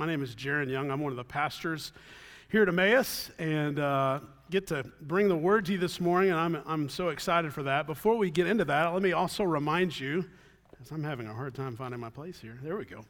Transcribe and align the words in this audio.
My 0.00 0.06
name 0.06 0.22
is 0.22 0.34
Jaron 0.34 0.70
Young. 0.70 0.90
I'm 0.90 1.00
one 1.00 1.12
of 1.12 1.18
the 1.18 1.24
pastors 1.24 1.92
here 2.48 2.62
at 2.62 2.68
Emmaus 2.68 3.30
and 3.38 3.78
uh, 3.78 4.20
get 4.50 4.66
to 4.68 4.82
bring 5.02 5.28
the 5.28 5.36
word 5.36 5.66
to 5.66 5.72
you 5.72 5.78
this 5.78 6.00
morning, 6.00 6.30
and 6.30 6.40
I'm, 6.40 6.62
I'm 6.64 6.88
so 6.88 7.10
excited 7.10 7.52
for 7.52 7.64
that. 7.64 7.86
Before 7.86 8.16
we 8.16 8.30
get 8.30 8.46
into 8.46 8.64
that, 8.64 8.94
let 8.94 9.02
me 9.02 9.12
also 9.12 9.44
remind 9.44 10.00
you, 10.00 10.24
because 10.70 10.90
I'm 10.90 11.04
having 11.04 11.26
a 11.26 11.34
hard 11.34 11.54
time 11.54 11.76
finding 11.76 12.00
my 12.00 12.08
place 12.08 12.40
here. 12.40 12.58
There 12.62 12.78
we 12.78 12.86
go. 12.86 13.04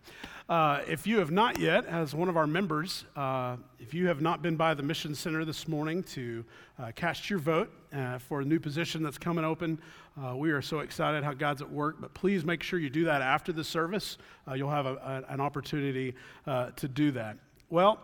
Uh, 0.49 0.81
if 0.89 1.07
you 1.07 1.21
have 1.21 1.31
not 1.31 1.61
yet, 1.61 1.87
as 1.87 2.13
one 2.13 2.29
of 2.29 2.37
our 2.37 2.49
members, 2.49 3.05
uh, 3.15 3.55
if 3.79 3.95
you 3.95 4.09
have 4.09 4.21
not 4.21 4.43
been 4.43 4.57
by 4.57 4.75
the 4.75 4.83
Mission 4.83 5.15
Center 5.15 5.45
this 5.45 5.69
morning 5.69 6.03
to 6.03 6.45
uh, 6.77 6.91
cast 6.97 7.31
your 7.31 7.39
vote 7.39 7.73
uh, 7.93 8.19
for 8.19 8.41
a 8.41 8.45
new 8.45 8.61
position 8.61 9.03
that's 9.03 9.19
coming 9.19 9.45
open, 9.45 9.81
uh, 10.23 10.37
we 10.37 10.51
are 10.51 10.63
so 10.63 10.81
excited 10.81 11.25
how 11.25 11.33
God's 11.33 11.63
at 11.63 11.71
work. 11.71 11.97
But 12.01 12.15
please 12.15 12.45
make 12.45 12.63
sure 12.63 12.79
you 12.79 12.91
do 12.91 13.05
that 13.05 13.23
after 13.23 13.53
the 13.53 13.65
service. 13.65 14.19
Uh, 14.49 14.55
you'll 14.55 14.71
have 14.71 14.87
a, 14.87 15.25
a, 15.29 15.33
an 15.33 15.41
opportunity 15.41 16.15
to 16.47 16.89
do 16.89 17.11
that. 17.13 17.37
Well, 17.69 18.01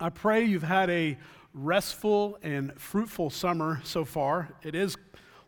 I 0.00 0.10
pray 0.10 0.44
you've 0.44 0.62
had 0.62 0.90
a 0.90 1.18
restful 1.54 2.38
and 2.42 2.72
fruitful 2.80 3.30
summer 3.30 3.80
so 3.84 4.04
far. 4.04 4.48
It 4.62 4.74
is 4.74 4.96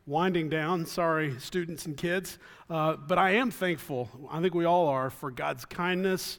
winding 0.06 0.48
down. 0.48 0.84
Sorry, 0.87 1.38
students 1.38 1.87
and 1.87 1.96
kids. 1.96 2.38
Uh, 2.68 2.96
but 2.96 3.18
I 3.18 3.30
am 3.32 3.51
thankful, 3.51 4.09
I 4.30 4.40
think 4.40 4.54
we 4.54 4.65
all 4.65 4.88
are, 4.88 5.10
for 5.10 5.30
God's 5.30 5.65
kindness 5.65 6.38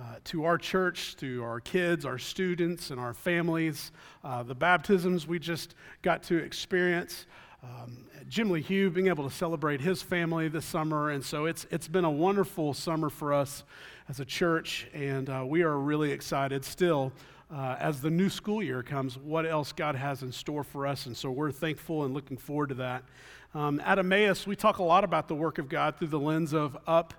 uh, 0.00 0.14
to 0.24 0.44
our 0.44 0.56
church, 0.56 1.14
to 1.16 1.42
our 1.42 1.60
kids, 1.60 2.06
our 2.06 2.16
students, 2.16 2.90
and 2.90 2.98
our 2.98 3.12
families. 3.12 3.92
Uh, 4.24 4.42
the 4.42 4.54
baptisms 4.54 5.26
we 5.26 5.38
just 5.38 5.74
got 6.00 6.22
to 6.22 6.38
experience. 6.38 7.26
Um, 7.62 8.06
Jim 8.26 8.48
Lee 8.48 8.62
Hugh 8.62 8.90
being 8.90 9.08
able 9.08 9.28
to 9.28 9.34
celebrate 9.34 9.82
his 9.82 10.00
family 10.00 10.48
this 10.48 10.64
summer. 10.64 11.10
And 11.10 11.22
so 11.22 11.44
it's, 11.44 11.66
it's 11.70 11.86
been 11.86 12.06
a 12.06 12.10
wonderful 12.10 12.72
summer 12.72 13.10
for 13.10 13.34
us 13.34 13.64
as 14.08 14.20
a 14.20 14.24
church. 14.24 14.88
And 14.94 15.28
uh, 15.28 15.44
we 15.46 15.62
are 15.62 15.76
really 15.76 16.12
excited 16.12 16.64
still 16.64 17.12
uh, 17.54 17.76
as 17.78 18.00
the 18.00 18.10
new 18.10 18.30
school 18.30 18.62
year 18.62 18.82
comes, 18.82 19.18
what 19.18 19.44
else 19.44 19.72
God 19.72 19.96
has 19.96 20.22
in 20.22 20.32
store 20.32 20.64
for 20.64 20.86
us. 20.86 21.04
And 21.04 21.16
so 21.16 21.30
we're 21.30 21.52
thankful 21.52 22.04
and 22.04 22.14
looking 22.14 22.38
forward 22.38 22.70
to 22.70 22.76
that. 22.76 23.04
Um, 23.52 23.80
at 23.84 23.98
Emmaus, 23.98 24.46
we 24.46 24.56
talk 24.56 24.78
a 24.78 24.82
lot 24.82 25.04
about 25.04 25.28
the 25.28 25.34
work 25.34 25.58
of 25.58 25.68
God 25.68 25.96
through 25.98 26.08
the 26.08 26.20
lens 26.20 26.54
of 26.54 26.78
up, 26.86 27.12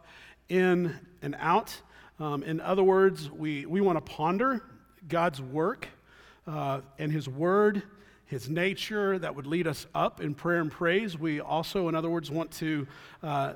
in, 0.50 0.98
and 1.22 1.36
out. 1.40 1.80
Um, 2.22 2.44
in 2.44 2.62
other 2.62 2.84
words, 2.84 3.32
we, 3.32 3.66
we 3.66 3.82
want 3.82 3.98
to 3.98 4.14
ponder 4.14 4.62
God's 5.08 5.42
work 5.42 5.88
uh, 6.46 6.82
and 7.00 7.12
His 7.12 7.28
Word, 7.28 7.82
His 8.28 8.48
nature 8.48 9.18
that 9.18 9.36
would 9.36 9.48
lead 9.48 9.66
us 9.66 9.88
up 9.96 10.22
in 10.22 10.36
prayer 10.36 10.62
and 10.62 10.72
praise. 10.72 11.18
We 11.18 11.42
also, 11.42 11.90
in 11.90 11.96
other 11.96 12.12
words, 12.12 12.30
want 12.30 12.52
to 12.52 12.88
uh, 13.24 13.54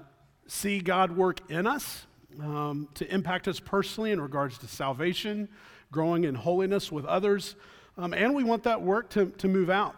see 0.48 0.80
God 0.80 1.16
work 1.16 1.48
in 1.52 1.68
us 1.68 2.08
um, 2.42 2.90
to 2.96 3.14
impact 3.14 3.48
us 3.48 3.60
personally 3.60 4.12
in 4.12 4.20
regards 4.20 4.58
to 4.58 4.68
salvation 4.68 5.48
growing 5.92 6.24
in 6.24 6.34
holiness 6.34 6.92
with 6.92 7.06
others. 7.06 7.56
Um, 8.00 8.16
and 8.16 8.34
we 8.34 8.44
want 8.44 8.64
that 8.64 8.82
work 8.82 9.12
to, 9.12 9.28
to 9.38 9.48
move 9.48 9.70
out 9.70 9.96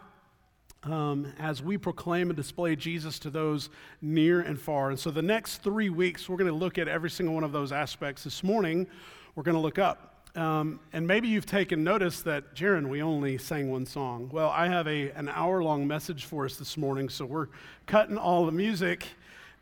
um, 0.84 1.32
as 1.38 1.62
we 1.62 1.76
proclaim 1.76 2.30
and 2.30 2.36
display 2.36 2.76
Jesus 2.76 3.18
to 3.20 3.30
those 3.30 3.70
near 4.00 4.40
and 4.40 4.60
far. 4.60 4.90
And 4.90 4.98
so 4.98 5.10
the 5.10 5.22
next 5.22 5.62
three 5.62 5.90
weeks, 5.90 6.28
we're 6.28 6.36
going 6.36 6.50
to 6.50 6.56
look 6.56 6.78
at 6.78 6.88
every 6.88 7.10
single 7.10 7.34
one 7.34 7.44
of 7.44 7.52
those 7.52 7.72
aspects. 7.72 8.24
This 8.24 8.42
morning, 8.42 8.86
we're 9.34 9.42
going 9.42 9.56
to 9.56 9.60
look 9.60 9.78
up. 9.78 10.14
Um, 10.36 10.78
and 10.92 11.06
maybe 11.06 11.26
you've 11.26 11.46
taken 11.46 11.82
notice 11.82 12.22
that, 12.22 12.54
Jaron, 12.54 12.88
we 12.88 13.02
only 13.02 13.38
sang 13.38 13.70
one 13.70 13.86
song. 13.86 14.28
Well, 14.32 14.50
I 14.50 14.68
have 14.68 14.86
a, 14.86 15.10
an 15.12 15.28
hour 15.28 15.62
long 15.62 15.86
message 15.86 16.26
for 16.26 16.44
us 16.44 16.56
this 16.56 16.76
morning, 16.76 17.08
so 17.08 17.24
we're 17.24 17.48
cutting 17.86 18.16
all 18.16 18.46
the 18.46 18.52
music 18.52 19.06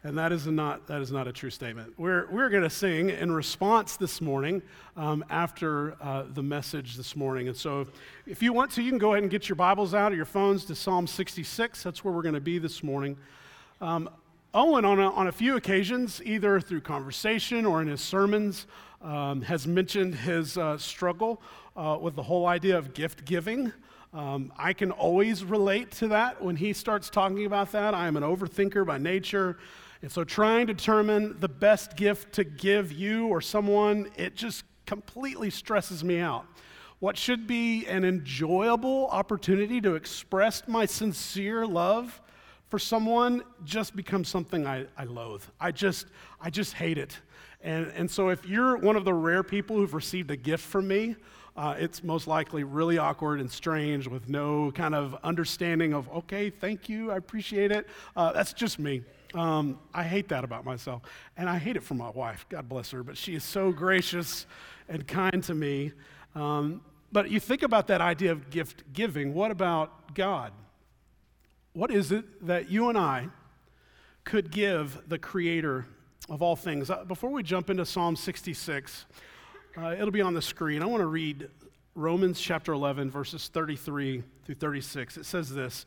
and 0.04 0.16
that 0.18 0.32
is 0.32 0.46
not, 0.46 0.86
that 0.86 1.00
is 1.00 1.10
not 1.10 1.26
a 1.26 1.32
true 1.32 1.50
statement. 1.50 1.94
We're, 1.96 2.26
we're 2.30 2.48
going 2.48 2.62
to 2.62 2.70
sing 2.70 3.10
in 3.10 3.32
response 3.32 3.96
this 3.96 4.20
morning 4.20 4.62
um, 4.96 5.24
after 5.30 5.96
uh, 6.00 6.24
the 6.32 6.42
message 6.42 6.96
this 6.96 7.16
morning. 7.16 7.48
And 7.48 7.56
so 7.56 7.86
if 8.26 8.42
you 8.42 8.52
want 8.52 8.70
to, 8.72 8.82
you 8.82 8.90
can 8.90 8.98
go 8.98 9.12
ahead 9.14 9.24
and 9.24 9.30
get 9.30 9.48
your 9.48 9.56
Bibles 9.56 9.94
out 9.94 10.12
or 10.12 10.16
your 10.16 10.24
phones 10.24 10.64
to 10.66 10.74
Psalm 10.74 11.06
66. 11.06 11.82
That's 11.82 12.04
where 12.04 12.14
we're 12.14 12.22
going 12.22 12.34
to 12.34 12.40
be 12.40 12.58
this 12.58 12.82
morning. 12.82 13.16
Um, 13.80 14.08
Owen, 14.54 14.84
on 14.84 15.00
a, 15.00 15.10
on 15.10 15.26
a 15.26 15.32
few 15.32 15.56
occasions, 15.56 16.22
either 16.24 16.60
through 16.60 16.80
conversation 16.82 17.66
or 17.66 17.82
in 17.82 17.88
his 17.88 18.00
sermons, 18.00 18.66
um, 19.02 19.42
has 19.42 19.66
mentioned 19.66 20.14
his 20.14 20.56
uh, 20.56 20.78
struggle 20.78 21.42
uh, 21.76 21.98
with 22.00 22.16
the 22.16 22.22
whole 22.22 22.46
idea 22.46 22.78
of 22.78 22.94
gift 22.94 23.24
giving. 23.24 23.72
Um, 24.14 24.52
I 24.56 24.72
can 24.72 24.92
always 24.92 25.44
relate 25.44 25.90
to 25.92 26.08
that 26.08 26.42
when 26.42 26.56
he 26.56 26.72
starts 26.72 27.10
talking 27.10 27.44
about 27.44 27.72
that. 27.72 27.92
I 27.92 28.06
am 28.06 28.16
an 28.16 28.22
overthinker 28.22 28.86
by 28.86 28.96
nature. 28.96 29.58
And 30.02 30.12
so, 30.12 30.24
trying 30.24 30.66
to 30.66 30.74
determine 30.74 31.36
the 31.40 31.48
best 31.48 31.96
gift 31.96 32.34
to 32.34 32.44
give 32.44 32.92
you 32.92 33.28
or 33.28 33.40
someone, 33.40 34.10
it 34.16 34.34
just 34.34 34.64
completely 34.84 35.50
stresses 35.50 36.04
me 36.04 36.18
out. 36.18 36.46
What 36.98 37.16
should 37.16 37.46
be 37.46 37.86
an 37.86 38.04
enjoyable 38.04 39.08
opportunity 39.08 39.80
to 39.82 39.94
express 39.94 40.66
my 40.66 40.86
sincere 40.86 41.66
love 41.66 42.20
for 42.68 42.78
someone 42.78 43.42
just 43.64 43.94
becomes 43.94 44.28
something 44.28 44.66
I, 44.66 44.86
I 44.96 45.04
loathe. 45.04 45.44
I 45.60 45.72
just, 45.72 46.06
I 46.40 46.50
just 46.50 46.74
hate 46.74 46.98
it. 46.98 47.18
And, 47.62 47.86
and 47.96 48.10
so, 48.10 48.28
if 48.28 48.46
you're 48.46 48.76
one 48.76 48.96
of 48.96 49.04
the 49.04 49.14
rare 49.14 49.42
people 49.42 49.76
who've 49.76 49.94
received 49.94 50.30
a 50.30 50.36
gift 50.36 50.64
from 50.64 50.86
me, 50.88 51.16
uh, 51.56 51.74
it's 51.78 52.04
most 52.04 52.26
likely 52.26 52.64
really 52.64 52.98
awkward 52.98 53.40
and 53.40 53.50
strange 53.50 54.06
with 54.06 54.28
no 54.28 54.70
kind 54.72 54.94
of 54.94 55.16
understanding 55.24 55.94
of, 55.94 56.08
okay, 56.10 56.50
thank 56.50 56.88
you, 56.88 57.10
I 57.10 57.16
appreciate 57.16 57.72
it. 57.72 57.86
Uh, 58.14 58.32
that's 58.32 58.52
just 58.52 58.78
me. 58.78 59.02
Um, 59.34 59.78
I 59.92 60.04
hate 60.04 60.28
that 60.28 60.44
about 60.44 60.64
myself. 60.64 61.02
And 61.36 61.48
I 61.48 61.58
hate 61.58 61.76
it 61.76 61.82
for 61.82 61.94
my 61.94 62.10
wife, 62.10 62.46
God 62.48 62.68
bless 62.68 62.90
her, 62.90 63.02
but 63.02 63.16
she 63.16 63.34
is 63.34 63.44
so 63.44 63.72
gracious 63.72 64.46
and 64.88 65.06
kind 65.06 65.42
to 65.44 65.54
me. 65.54 65.92
Um, 66.34 66.82
but 67.12 67.30
you 67.30 67.40
think 67.40 67.62
about 67.62 67.86
that 67.88 68.00
idea 68.00 68.32
of 68.32 68.50
gift 68.50 68.84
giving. 68.92 69.34
What 69.34 69.50
about 69.50 70.14
God? 70.14 70.52
What 71.72 71.90
is 71.90 72.12
it 72.12 72.46
that 72.46 72.70
you 72.70 72.88
and 72.88 72.96
I 72.96 73.28
could 74.24 74.50
give 74.50 75.08
the 75.08 75.18
Creator 75.18 75.86
of 76.28 76.42
all 76.42 76.56
things? 76.56 76.90
Uh, 76.90 77.04
before 77.04 77.30
we 77.30 77.42
jump 77.42 77.70
into 77.70 77.84
Psalm 77.84 78.16
66, 78.16 79.06
uh, 79.76 79.90
it'll 79.90 80.10
be 80.10 80.22
on 80.22 80.34
the 80.34 80.42
screen. 80.42 80.82
I 80.82 80.86
want 80.86 81.02
to 81.02 81.06
read 81.06 81.48
Romans 81.94 82.40
chapter 82.40 82.72
11, 82.72 83.10
verses 83.10 83.48
33 83.48 84.22
through 84.44 84.54
36. 84.54 85.16
It 85.16 85.24
says 85.26 85.50
this 85.50 85.86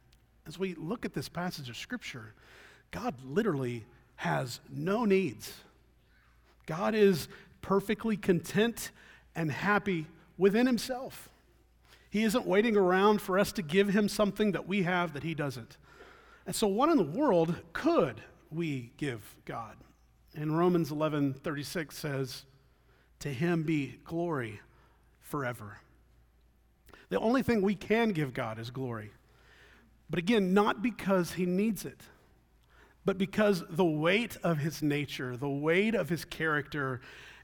as 0.51 0.59
we 0.59 0.73
look 0.73 1.05
at 1.05 1.13
this 1.13 1.29
passage 1.29 1.69
of 1.69 1.77
Scripture, 1.77 2.33
God 2.91 3.15
literally 3.23 3.85
has 4.17 4.59
no 4.69 5.05
needs. 5.05 5.53
God 6.65 6.93
is 6.93 7.29
perfectly 7.61 8.17
content 8.17 8.91
and 9.33 9.49
happy 9.49 10.07
within 10.37 10.67
Himself. 10.67 11.29
He 12.09 12.23
isn't 12.23 12.45
waiting 12.45 12.75
around 12.75 13.21
for 13.21 13.39
us 13.39 13.53
to 13.53 13.61
give 13.61 13.87
Him 13.87 14.09
something 14.09 14.51
that 14.51 14.67
we 14.67 14.83
have 14.83 15.13
that 15.13 15.23
He 15.23 15.33
doesn't. 15.33 15.77
And 16.45 16.53
so, 16.53 16.67
what 16.67 16.89
in 16.89 16.97
the 16.97 17.03
world 17.03 17.55
could 17.71 18.21
we 18.51 18.91
give 18.97 19.21
God? 19.45 19.77
And 20.35 20.57
Romans 20.57 20.91
11 20.91 21.35
36 21.35 21.97
says, 21.97 22.43
To 23.19 23.29
Him 23.29 23.63
be 23.63 23.99
glory 24.03 24.59
forever. 25.21 25.77
The 27.07 27.19
only 27.19 27.41
thing 27.41 27.61
we 27.61 27.75
can 27.75 28.09
give 28.09 28.33
God 28.33 28.59
is 28.59 28.69
glory. 28.69 29.11
But 30.11 30.19
again, 30.19 30.53
not 30.53 30.81
because 30.83 31.33
he 31.33 31.45
needs 31.45 31.85
it, 31.85 32.01
but 33.05 33.17
because 33.17 33.63
the 33.69 33.85
weight 33.85 34.35
of 34.43 34.57
his 34.57 34.83
nature, 34.83 35.37
the 35.37 35.49
weight 35.49 35.95
of 35.95 36.09
his 36.09 36.25
character, 36.25 36.99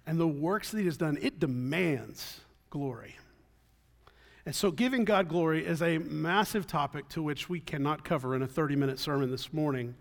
and 0.05 0.19
the 0.19 0.27
works 0.27 0.71
that 0.71 0.79
he 0.79 0.85
has 0.85 0.97
done, 0.97 1.17
it 1.21 1.39
demands 1.39 2.41
glory. 2.69 3.15
And 4.45 4.53
so, 4.53 4.69
giving 4.69 5.05
God 5.05 5.29
glory 5.29 5.65
is 5.65 5.81
a 5.81 5.97
massive 5.97 6.67
topic 6.67 7.07
to 7.09 7.23
which 7.23 7.47
we 7.47 7.61
cannot 7.61 8.03
cover 8.03 8.35
in 8.35 8.41
a 8.41 8.47
30 8.47 8.75
minute 8.75 8.99
sermon 8.99 9.31
this 9.31 9.53
morning. 9.53 9.95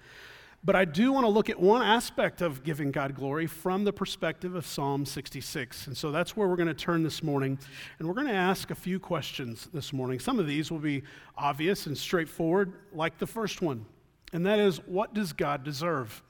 But 0.67 0.75
I 0.75 0.85
do 0.85 1.13
want 1.13 1.25
to 1.25 1.31
look 1.31 1.49
at 1.49 1.61
one 1.61 1.81
aspect 1.81 2.43
of 2.43 2.65
giving 2.65 2.91
God 2.91 3.15
glory 3.15 3.47
from 3.47 3.85
the 3.85 3.93
perspective 3.93 4.57
of 4.57 4.67
Psalm 4.67 5.07
66. 5.07 5.87
And 5.87 5.97
so 5.97 6.11
that's 6.11 6.37
where 6.37 6.49
we're 6.49 6.57
going 6.57 6.67
to 6.67 6.75
turn 6.75 7.05
this 7.05 7.23
morning. 7.23 7.57
And 8.01 8.09
we're 8.09 8.15
going 8.15 8.27
to 8.27 8.33
ask 8.33 8.73
a 8.73 8.75
few 8.75 8.99
questions 8.99 9.69
this 9.73 9.93
morning. 9.93 10.19
Some 10.19 10.41
of 10.41 10.49
these 10.49 10.73
will 10.73 10.81
be 10.81 11.05
obvious 11.39 11.87
and 11.87 11.97
straightforward, 11.97 12.73
like 12.93 13.17
the 13.19 13.29
first 13.29 13.63
one. 13.63 13.87
And 14.33 14.45
that 14.47 14.59
is, 14.59 14.79
what 14.87 15.15
does 15.15 15.33
God 15.33 15.63
deserve? 15.63 16.21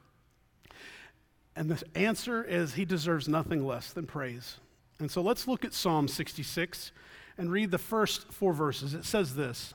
And 1.57 1.71
the 1.71 1.83
answer 1.99 2.45
is, 2.45 2.75
He 2.75 2.85
deserves 2.85 3.29
nothing 3.29 3.67
less 3.67 3.95
than 3.95 4.05
praise. 4.05 4.59
And 4.99 5.11
so 5.11 5.23
let's 5.23 5.49
look 5.49 5.65
at 5.65 5.73
Psalm 5.73 6.09
66 6.09 6.93
and 7.39 7.51
read 7.51 7.71
the 7.71 7.79
first 7.79 8.31
four 8.31 8.53
verses. 8.53 8.93
It 8.93 9.07
says 9.07 9.35
this 9.35 9.73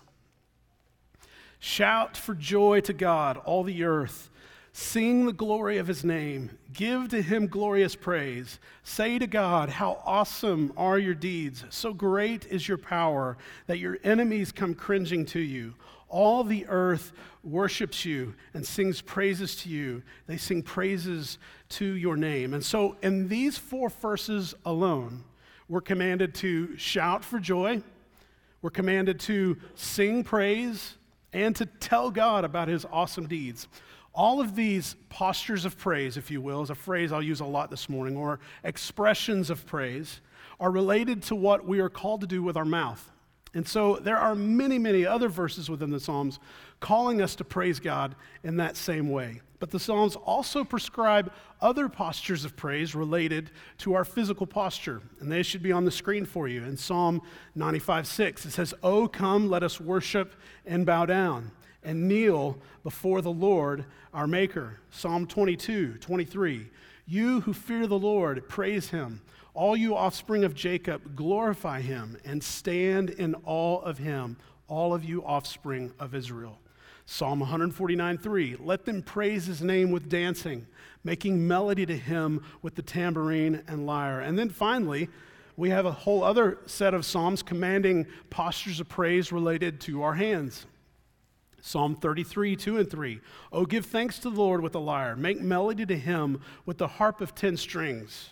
Shout 1.57 2.15
for 2.15 2.35
joy 2.35 2.81
to 2.81 2.93
God, 2.93 3.37
all 3.37 3.63
the 3.63 3.83
earth. 3.83 4.27
Sing 4.73 5.25
the 5.25 5.33
glory 5.33 5.77
of 5.79 5.87
his 5.87 6.05
name. 6.05 6.57
Give 6.71 7.09
to 7.09 7.21
him 7.21 7.47
glorious 7.47 7.95
praise. 7.95 8.57
Say 8.83 9.19
to 9.19 9.27
God, 9.27 9.69
How 9.69 10.01
awesome 10.05 10.71
are 10.77 10.97
your 10.97 11.13
deeds! 11.13 11.65
So 11.69 11.93
great 11.93 12.45
is 12.45 12.67
your 12.67 12.77
power 12.77 13.37
that 13.67 13.79
your 13.79 13.97
enemies 14.03 14.53
come 14.53 14.73
cringing 14.73 15.25
to 15.27 15.39
you. 15.39 15.73
All 16.07 16.43
the 16.45 16.65
earth 16.67 17.11
worships 17.43 18.05
you 18.05 18.33
and 18.53 18.65
sings 18.65 19.01
praises 19.01 19.55
to 19.57 19.69
you. 19.69 20.03
They 20.27 20.37
sing 20.37 20.63
praises 20.63 21.37
to 21.69 21.85
your 21.85 22.15
name. 22.15 22.53
And 22.53 22.63
so, 22.63 22.95
in 23.01 23.27
these 23.27 23.57
four 23.57 23.89
verses 23.89 24.53
alone, 24.65 25.23
we're 25.67 25.81
commanded 25.81 26.33
to 26.35 26.77
shout 26.77 27.25
for 27.25 27.39
joy, 27.39 27.81
we're 28.61 28.69
commanded 28.69 29.19
to 29.21 29.57
sing 29.75 30.23
praise, 30.23 30.97
and 31.33 31.55
to 31.57 31.65
tell 31.65 32.11
God 32.11 32.45
about 32.45 32.67
his 32.67 32.85
awesome 32.91 33.27
deeds. 33.27 33.67
All 34.13 34.41
of 34.41 34.55
these 34.55 34.95
postures 35.09 35.63
of 35.63 35.77
praise, 35.77 36.17
if 36.17 36.29
you 36.29 36.41
will, 36.41 36.61
is 36.61 36.69
a 36.69 36.75
phrase 36.75 37.11
I'll 37.11 37.21
use 37.21 37.39
a 37.39 37.45
lot 37.45 37.69
this 37.69 37.87
morning, 37.87 38.17
or 38.17 38.39
expressions 38.63 39.49
of 39.49 39.65
praise, 39.65 40.19
are 40.59 40.71
related 40.71 41.23
to 41.23 41.35
what 41.35 41.65
we 41.65 41.79
are 41.79 41.89
called 41.89 42.21
to 42.21 42.27
do 42.27 42.43
with 42.43 42.57
our 42.57 42.65
mouth. 42.65 43.09
And 43.53 43.67
so 43.67 43.97
there 43.97 44.17
are 44.17 44.35
many, 44.35 44.79
many 44.79 45.05
other 45.05 45.27
verses 45.27 45.69
within 45.69 45.91
the 45.91 45.99
Psalms 45.99 46.39
calling 46.79 47.21
us 47.21 47.35
to 47.35 47.43
praise 47.43 47.79
God 47.79 48.15
in 48.43 48.57
that 48.57 48.77
same 48.77 49.09
way. 49.09 49.41
But 49.59 49.71
the 49.71 49.79
Psalms 49.79 50.15
also 50.15 50.63
prescribe 50.63 51.31
other 51.59 51.87
postures 51.89 52.45
of 52.45 52.55
praise 52.55 52.95
related 52.95 53.51
to 53.79 53.93
our 53.93 54.05
physical 54.05 54.47
posture, 54.47 55.01
and 55.19 55.31
they 55.31 55.43
should 55.43 55.61
be 55.61 55.71
on 55.71 55.85
the 55.85 55.91
screen 55.91 56.25
for 56.25 56.47
you. 56.47 56.63
In 56.63 56.77
Psalm 56.77 57.21
95 57.55 58.07
6, 58.07 58.45
it 58.45 58.51
says, 58.51 58.73
Oh, 58.83 59.07
come, 59.07 59.49
let 59.49 59.63
us 59.63 59.79
worship 59.79 60.33
and 60.65 60.85
bow 60.85 61.05
down 61.05 61.51
and 61.83 62.07
kneel 62.07 62.57
before 62.83 63.21
the 63.21 63.31
Lord 63.31 63.85
our 64.13 64.27
Maker. 64.27 64.79
Psalm 64.89 65.25
22, 65.27 65.97
23. 65.99 66.67
You 67.07 67.41
who 67.41 67.53
fear 67.53 67.87
the 67.87 67.99
Lord, 67.99 68.47
praise 68.47 68.89
him. 68.89 69.21
All 69.53 69.75
you 69.75 69.95
offspring 69.95 70.43
of 70.43 70.55
Jacob, 70.55 71.15
glorify 71.15 71.81
him 71.81 72.17
and 72.23 72.41
stand 72.41 73.09
in 73.09 73.35
awe 73.43 73.79
of 73.81 73.97
him, 73.97 74.37
all 74.67 74.93
of 74.93 75.03
you 75.03 75.23
offspring 75.25 75.91
of 75.99 76.15
Israel. 76.15 76.59
Psalm 77.05 77.41
149, 77.41 78.17
3. 78.17 78.55
Let 78.59 78.85
them 78.85 79.01
praise 79.01 79.45
his 79.45 79.61
name 79.61 79.91
with 79.91 80.07
dancing, 80.07 80.65
making 81.03 81.45
melody 81.45 81.85
to 81.85 81.97
him 81.97 82.43
with 82.61 82.75
the 82.75 82.81
tambourine 82.81 83.63
and 83.67 83.85
lyre. 83.85 84.21
And 84.21 84.39
then 84.39 84.49
finally, 84.49 85.09
we 85.57 85.69
have 85.71 85.85
a 85.85 85.91
whole 85.91 86.23
other 86.23 86.59
set 86.65 86.93
of 86.93 87.05
Psalms 87.05 87.43
commanding 87.43 88.07
postures 88.29 88.79
of 88.79 88.87
praise 88.87 89.31
related 89.31 89.81
to 89.81 90.03
our 90.03 90.13
hands. 90.13 90.65
Psalm 91.61 91.95
33, 91.95 92.55
2 92.55 92.77
and 92.79 92.89
3. 92.89 93.21
Oh, 93.51 93.65
give 93.65 93.85
thanks 93.85 94.17
to 94.19 94.29
the 94.29 94.41
Lord 94.41 94.61
with 94.61 94.73
the 94.73 94.79
lyre. 94.79 95.15
Make 95.15 95.41
melody 95.41 95.85
to 95.85 95.97
him 95.97 96.41
with 96.65 96.79
the 96.79 96.87
harp 96.87 97.21
of 97.21 97.35
ten 97.35 97.55
strings. 97.55 98.31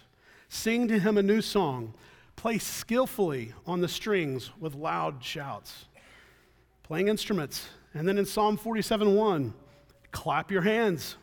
Sing 0.50 0.88
to 0.88 1.00
him 1.00 1.18
a 1.18 1.24
new 1.24 1.42
song. 1.42 1.94
Play 2.36 2.58
skillfully 2.58 3.54
on 3.68 3.82
the 3.82 3.88
strings 3.88 4.50
with 4.60 4.74
loud 4.74 5.24
shouts. 5.24 5.86
Playing 6.84 7.08
instruments. 7.08 7.70
And 7.94 8.08
then 8.08 8.18
in 8.18 8.26
Psalm 8.26 8.58
47, 8.58 9.16
1, 9.16 9.54
clap 10.12 10.52
your 10.52 10.62
hands, 10.64 11.16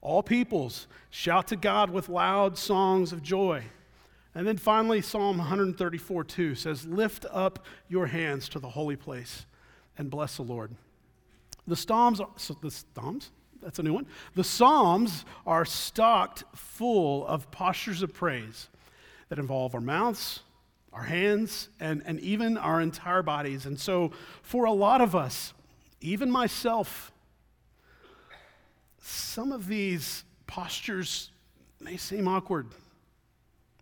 all 0.00 0.22
peoples. 0.22 0.86
Shout 1.10 1.48
to 1.48 1.56
God 1.56 1.90
with 1.90 2.08
loud 2.08 2.56
songs 2.56 3.12
of 3.12 3.22
joy. 3.22 3.64
And 4.34 4.46
then 4.46 4.56
finally, 4.56 5.02
Psalm 5.02 5.38
134, 5.38 6.24
2 6.24 6.54
says, 6.54 6.86
Lift 6.86 7.26
up 7.30 7.66
your 7.88 8.06
hands 8.06 8.48
to 8.50 8.58
the 8.58 8.68
holy 8.70 8.96
place 8.96 9.44
and 9.98 10.10
bless 10.10 10.36
the 10.36 10.42
Lord. 10.42 10.70
The 11.66 11.76
Psalms, 11.76 12.20
so 12.36 12.56
the 12.60 12.70
Psalms, 12.70 13.30
that's 13.62 13.78
a 13.78 13.82
new 13.82 13.92
one. 13.92 14.06
The 14.34 14.44
Psalms 14.44 15.24
are 15.46 15.64
stocked 15.64 16.44
full 16.54 17.26
of 17.26 17.50
postures 17.50 18.02
of 18.02 18.14
praise 18.14 18.68
that 19.28 19.38
involve 19.38 19.74
our 19.74 19.80
mouths, 19.80 20.40
our 20.92 21.04
hands, 21.04 21.68
and, 21.78 22.02
and 22.04 22.18
even 22.20 22.56
our 22.56 22.80
entire 22.80 23.22
bodies. 23.22 23.66
And 23.66 23.78
so, 23.78 24.12
for 24.42 24.64
a 24.64 24.72
lot 24.72 25.00
of 25.00 25.14
us, 25.14 25.52
even 26.00 26.30
myself, 26.30 27.12
some 29.00 29.52
of 29.52 29.66
these 29.66 30.24
postures 30.46 31.30
may 31.80 31.96
seem 31.96 32.26
awkward, 32.26 32.68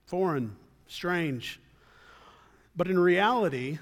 foreign, 0.07 0.57
strange. 0.87 1.61
But 2.77 2.89
in 2.89 2.99
reality, 2.99 3.79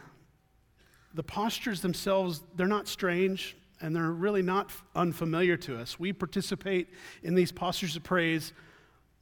the 1.14 1.22
postures 1.22 1.81
themselves, 1.81 2.43
they're 2.54 2.66
not 2.66 2.88
strange 2.88 3.56
and 3.81 3.94
they're 3.94 4.12
really 4.12 4.43
not 4.43 4.70
unfamiliar 4.94 5.56
to 5.58 5.78
us. 5.78 5.99
We 5.99 6.12
participate 6.12 6.88
in 7.23 7.34
these 7.34 7.52
postures 7.52 7.96
of 7.96 8.02
praise 8.02 8.52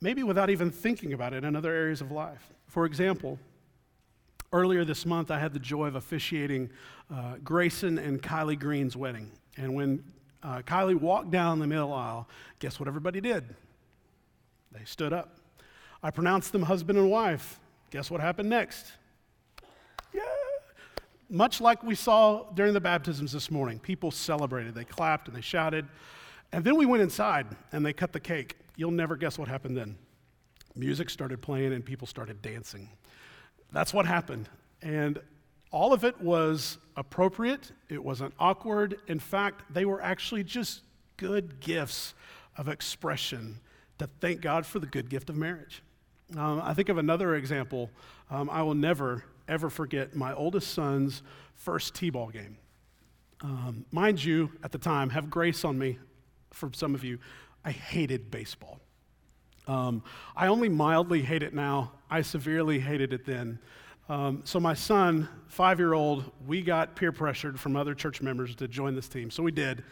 maybe 0.01 0.23
without 0.23 0.51
even 0.51 0.71
thinking 0.71 1.13
about 1.15 1.33
it 1.33 1.45
in 1.45 1.57
other 1.57 1.73
areas 1.73 2.01
of 2.01 2.11
life. 2.11 2.53
For 2.67 2.85
example, 2.85 3.39
earlier 4.53 4.85
this 4.85 5.07
month 5.07 5.31
I 5.31 5.39
had 5.39 5.53
the 5.53 5.59
joy 5.59 5.87
of 5.87 5.95
officiating 5.95 6.71
uh, 7.13 7.37
Grayson 7.43 7.99
and 7.99 8.23
Kylie 8.23 8.59
Green's 8.59 8.97
wedding. 8.97 9.33
And 9.57 9.75
when 9.75 10.05
uh, 10.43 10.63
Kylie 10.63 11.01
walked 11.01 11.31
down 11.31 11.59
the 11.59 11.67
middle 11.67 11.93
aisle, 11.93 12.29
guess 12.59 12.79
what 12.79 12.87
everybody 12.87 13.21
did? 13.21 13.45
They 14.73 14.85
stood 14.85 15.13
up. 15.13 15.39
I 16.03 16.11
pronounced 16.11 16.53
them 16.53 16.63
husband 16.63 16.99
and 16.99 17.11
wife. 17.11 17.59
Guess 17.91 18.11
what 18.11 18.21
happened 18.21 18.51
next? 18.51 18.93
Much 21.35 21.61
like 21.61 21.83
we 21.83 21.97
saw 21.97 22.45
during 22.55 22.73
the 22.73 22.81
baptisms 22.81 23.33
this 23.33 23.51
morning, 23.51 23.81
people 23.81 24.13
celebrated. 24.13 24.73
They 24.73 24.85
clapped 24.85 25.27
and 25.27 25.37
they 25.37 25.41
shouted. 25.41 25.85
And 26.53 26.65
then 26.65 26.77
we 26.77 26.87
went 26.87 27.03
inside 27.03 27.49
and 27.73 27.85
they 27.85 27.93
cut 27.93 28.13
the 28.13 28.21
cake. 28.21 28.57
You'll 28.77 28.93
never 28.93 29.17
guess 29.17 29.37
what 29.37 29.49
happened 29.49 29.77
then. 29.77 29.97
Music 30.77 31.11
started 31.11 31.43
playing 31.43 31.73
and 31.73 31.85
people 31.85 32.07
started 32.07 32.41
dancing. 32.41 32.89
That's 33.73 33.93
what 33.93 34.07
happened. 34.07 34.49
And 34.81 35.19
all 35.73 35.93
of 35.93 36.05
it 36.05 36.21
was 36.21 36.79
appropriate, 36.97 37.73
it 37.89 38.03
wasn't 38.03 38.33
awkward. 38.39 39.01
In 39.09 39.19
fact, 39.19 39.63
they 39.75 39.85
were 39.85 40.01
actually 40.01 40.45
just 40.45 40.83
good 41.17 41.59
gifts 41.59 42.15
of 42.57 42.69
expression 42.69 43.59
to 43.99 44.09
thank 44.21 44.41
God 44.41 44.65
for 44.65 44.79
the 44.79 44.87
good 44.87 45.11
gift 45.11 45.31
of 45.31 45.37
marriage. 45.37 45.83
Um, 46.37 46.61
I 46.63 46.75
think 46.75 46.89
of 46.91 46.99
another 46.99 47.35
example. 47.35 47.91
Um, 48.31 48.49
I 48.51 48.63
will 48.63 48.75
never 48.75 49.25
ever 49.49 49.71
forget 49.71 50.15
my 50.15 50.35
oldest 50.35 50.73
son's 50.73 51.23
first 51.55 51.95
T 51.95 52.11
ball 52.11 52.29
game. 52.29 52.57
Um, 53.41 53.85
mind 53.91 54.23
you, 54.23 54.51
at 54.63 54.73
the 54.73 54.79
time, 54.79 55.11
have 55.11 55.29
grace 55.29 55.65
on 55.65 55.79
me 55.79 55.99
for 56.55 56.71
some 56.73 56.95
of 56.95 57.05
you, 57.05 57.19
I 57.65 57.73
hated 57.73 58.31
baseball. 58.31 58.81
Um, 59.67 60.03
I 60.37 60.47
only 60.47 60.69
mildly 60.69 61.23
hate 61.23 61.43
it 61.43 61.55
now. 61.55 61.93
I 62.11 62.23
severely 62.23 62.79
hated 62.79 63.13
it 63.13 63.27
then. 63.27 63.59
Um, 64.09 64.43
so, 64.45 64.61
my 64.61 64.75
son, 64.75 65.29
five 65.49 65.79
year 65.79 65.95
old, 65.95 66.31
we 66.47 66.61
got 66.61 66.95
peer 66.95 67.11
pressured 67.11 67.59
from 67.59 67.75
other 67.75 67.95
church 67.95 68.21
members 68.21 68.55
to 68.57 68.69
join 68.69 68.95
this 68.95 69.09
team. 69.09 69.31
So, 69.31 69.43
we 69.43 69.51
did. 69.51 69.83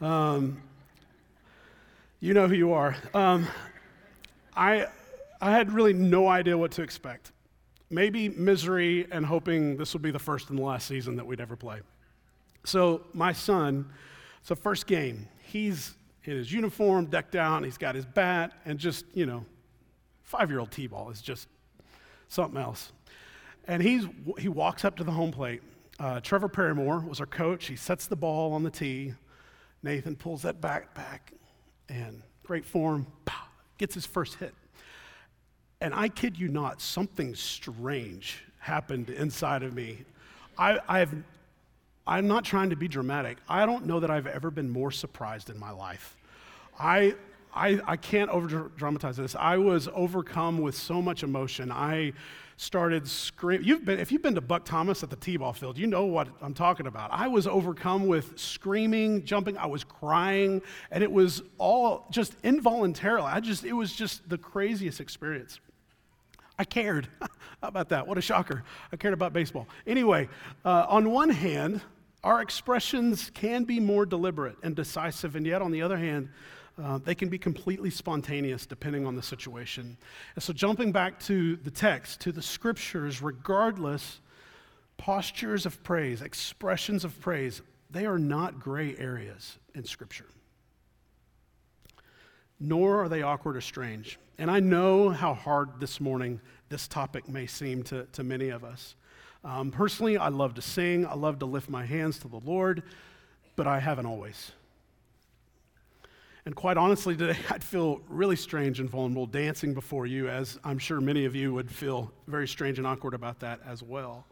Um, 0.00 0.62
you 2.20 2.32
know 2.32 2.46
who 2.46 2.54
you 2.54 2.72
are. 2.72 2.96
Um, 3.12 3.46
I, 4.56 4.86
I 5.40 5.50
had 5.50 5.72
really 5.72 5.92
no 5.92 6.28
idea 6.28 6.56
what 6.56 6.70
to 6.72 6.82
expect 6.82 7.32
maybe 7.90 8.28
misery 8.28 9.06
and 9.10 9.24
hoping 9.24 9.76
this 9.76 9.92
will 9.92 10.00
be 10.00 10.10
the 10.10 10.18
first 10.18 10.50
and 10.50 10.58
the 10.58 10.62
last 10.62 10.86
season 10.86 11.16
that 11.16 11.26
we'd 11.26 11.40
ever 11.40 11.56
play. 11.56 11.80
So, 12.64 13.02
my 13.12 13.32
son, 13.32 13.90
it's 14.40 14.48
the 14.48 14.56
first 14.56 14.86
game. 14.86 15.28
He's 15.38 15.94
in 16.24 16.36
his 16.36 16.52
uniform, 16.52 17.06
decked 17.06 17.36
out, 17.36 17.64
he's 17.64 17.78
got 17.78 17.94
his 17.94 18.04
bat, 18.04 18.52
and 18.64 18.78
just, 18.78 19.04
you 19.14 19.26
know, 19.26 19.44
five 20.22 20.50
year 20.50 20.58
old 20.58 20.72
T 20.72 20.86
ball 20.88 21.10
is 21.10 21.22
just 21.22 21.48
something 22.28 22.60
else. 22.60 22.92
And 23.68 23.82
he's, 23.82 24.04
he 24.38 24.48
walks 24.48 24.84
up 24.84 24.96
to 24.96 25.04
the 25.04 25.12
home 25.12 25.30
plate. 25.30 25.62
Uh, 25.98 26.20
Trevor 26.20 26.48
Paramore 26.48 27.00
was 27.00 27.20
our 27.20 27.26
coach. 27.26 27.66
He 27.66 27.76
sets 27.76 28.06
the 28.06 28.16
ball 28.16 28.52
on 28.52 28.62
the 28.62 28.70
tee. 28.70 29.14
Nathan 29.82 30.16
pulls 30.16 30.42
that 30.42 30.60
back, 30.60 30.94
back, 30.94 31.32
and 31.88 32.22
great 32.42 32.64
form, 32.64 33.06
pow, 33.24 33.44
gets 33.78 33.94
his 33.94 34.04
first 34.04 34.34
hit. 34.34 34.54
And 35.80 35.94
I 35.94 36.08
kid 36.08 36.38
you 36.38 36.48
not, 36.48 36.80
something 36.80 37.34
strange 37.34 38.42
happened 38.58 39.10
inside 39.10 39.62
of 39.62 39.74
me. 39.74 40.04
I, 40.58 40.80
I've, 40.88 41.14
I'm 42.06 42.26
not 42.28 42.44
trying 42.44 42.70
to 42.70 42.76
be 42.76 42.88
dramatic. 42.88 43.38
I 43.48 43.66
don't 43.66 43.86
know 43.86 44.00
that 44.00 44.10
I've 44.10 44.26
ever 44.26 44.50
been 44.50 44.70
more 44.70 44.90
surprised 44.90 45.50
in 45.50 45.58
my 45.58 45.70
life. 45.70 46.16
I, 46.78 47.14
I, 47.54 47.80
I 47.86 47.96
can't 47.96 48.30
over 48.30 48.70
dramatize 48.76 49.16
this. 49.16 49.34
I 49.34 49.56
was 49.58 49.88
overcome 49.94 50.58
with 50.58 50.74
so 50.74 51.02
much 51.02 51.22
emotion. 51.22 51.70
I 51.70 52.12
started 52.56 53.06
screaming. 53.06 53.66
You've 53.66 53.84
been, 53.84 53.98
if 53.98 54.10
you've 54.10 54.22
been 54.22 54.34
to 54.34 54.40
Buck 54.40 54.64
Thomas 54.64 55.02
at 55.02 55.10
the 55.10 55.16
T-ball 55.16 55.52
field, 55.52 55.76
you 55.76 55.86
know 55.86 56.06
what 56.06 56.28
I'm 56.40 56.54
talking 56.54 56.86
about. 56.86 57.10
I 57.12 57.28
was 57.28 57.46
overcome 57.46 58.06
with 58.06 58.38
screaming, 58.38 59.24
jumping. 59.24 59.58
I 59.58 59.66
was 59.66 59.84
crying, 59.84 60.62
and 60.90 61.04
it 61.04 61.12
was 61.12 61.42
all 61.58 62.06
just 62.10 62.34
involuntarily. 62.42 63.28
I 63.28 63.40
just, 63.40 63.64
it 63.64 63.74
was 63.74 63.94
just 63.94 64.26
the 64.28 64.38
craziest 64.38 65.00
experience. 65.00 65.60
I 66.58 66.64
cared. 66.64 67.08
How 67.20 67.68
about 67.68 67.88
that? 67.90 68.06
What 68.06 68.18
a 68.18 68.20
shocker. 68.20 68.64
I 68.92 68.96
cared 68.96 69.14
about 69.14 69.32
baseball. 69.32 69.66
Anyway, 69.86 70.28
uh, 70.64 70.86
on 70.88 71.10
one 71.10 71.30
hand, 71.30 71.80
our 72.24 72.42
expressions 72.42 73.30
can 73.34 73.64
be 73.64 73.80
more 73.80 74.04
deliberate 74.06 74.56
and 74.62 74.74
decisive, 74.74 75.36
and 75.36 75.46
yet 75.46 75.62
on 75.62 75.70
the 75.70 75.82
other 75.82 75.96
hand, 75.96 76.28
uh, 76.82 76.98
they 76.98 77.14
can 77.14 77.28
be 77.28 77.38
completely 77.38 77.88
spontaneous 77.88 78.66
depending 78.66 79.06
on 79.06 79.14
the 79.16 79.22
situation. 79.22 79.96
And 80.34 80.42
so, 80.42 80.52
jumping 80.52 80.92
back 80.92 81.18
to 81.20 81.56
the 81.56 81.70
text, 81.70 82.20
to 82.22 82.32
the 82.32 82.42
scriptures, 82.42 83.22
regardless, 83.22 84.20
postures 84.98 85.66
of 85.66 85.82
praise, 85.82 86.20
expressions 86.20 87.04
of 87.04 87.18
praise, 87.20 87.62
they 87.90 88.04
are 88.04 88.18
not 88.18 88.60
gray 88.60 88.96
areas 88.98 89.58
in 89.74 89.84
scripture. 89.84 90.26
Nor 92.58 93.02
are 93.04 93.08
they 93.08 93.22
awkward 93.22 93.56
or 93.56 93.60
strange. 93.60 94.18
And 94.38 94.50
I 94.50 94.60
know 94.60 95.10
how 95.10 95.34
hard 95.34 95.80
this 95.80 96.00
morning 96.00 96.40
this 96.68 96.88
topic 96.88 97.28
may 97.28 97.46
seem 97.46 97.82
to, 97.84 98.04
to 98.12 98.22
many 98.22 98.48
of 98.48 98.64
us. 98.64 98.94
Um, 99.44 99.70
personally, 99.70 100.16
I 100.16 100.28
love 100.28 100.54
to 100.54 100.62
sing, 100.62 101.06
I 101.06 101.14
love 101.14 101.38
to 101.38 101.46
lift 101.46 101.70
my 101.70 101.84
hands 101.84 102.18
to 102.20 102.28
the 102.28 102.40
Lord, 102.40 102.82
but 103.54 103.66
I 103.66 103.78
haven't 103.78 104.06
always. 104.06 104.52
And 106.44 106.54
quite 106.54 106.76
honestly, 106.76 107.16
today 107.16 107.38
I'd 107.50 107.62
feel 107.62 108.00
really 108.08 108.36
strange 108.36 108.80
and 108.80 108.88
vulnerable 108.88 109.26
dancing 109.26 109.74
before 109.74 110.06
you, 110.06 110.28
as 110.28 110.58
I'm 110.64 110.78
sure 110.78 111.00
many 111.00 111.24
of 111.24 111.34
you 111.34 111.52
would 111.54 111.70
feel 111.70 112.12
very 112.26 112.48
strange 112.48 112.78
and 112.78 112.86
awkward 112.86 113.14
about 113.14 113.40
that 113.40 113.60
as 113.66 113.82
well. 113.82 114.24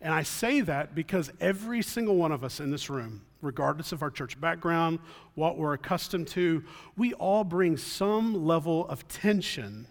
And 0.00 0.14
I 0.14 0.22
say 0.22 0.62
that 0.62 0.94
because 0.94 1.30
every 1.40 1.82
single 1.82 2.16
one 2.16 2.32
of 2.32 2.42
us 2.42 2.60
in 2.60 2.70
this 2.70 2.88
room, 2.88 3.22
regardless 3.42 3.92
of 3.92 4.02
our 4.02 4.10
church 4.10 4.40
background, 4.40 4.98
what 5.34 5.58
we're 5.58 5.74
accustomed 5.74 6.28
to, 6.28 6.64
we 6.96 7.12
all 7.14 7.44
bring 7.44 7.76
some 7.76 8.46
level 8.46 8.88
of 8.88 9.06
tension 9.08 9.86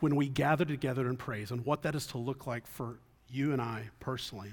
when 0.00 0.16
we 0.16 0.28
gather 0.28 0.64
together 0.64 1.08
in 1.08 1.16
praise 1.16 1.50
and 1.50 1.64
what 1.64 1.82
that 1.82 1.94
is 1.94 2.06
to 2.08 2.18
look 2.18 2.46
like 2.46 2.66
for 2.66 2.98
you 3.28 3.52
and 3.52 3.60
I 3.60 3.90
personally. 4.00 4.52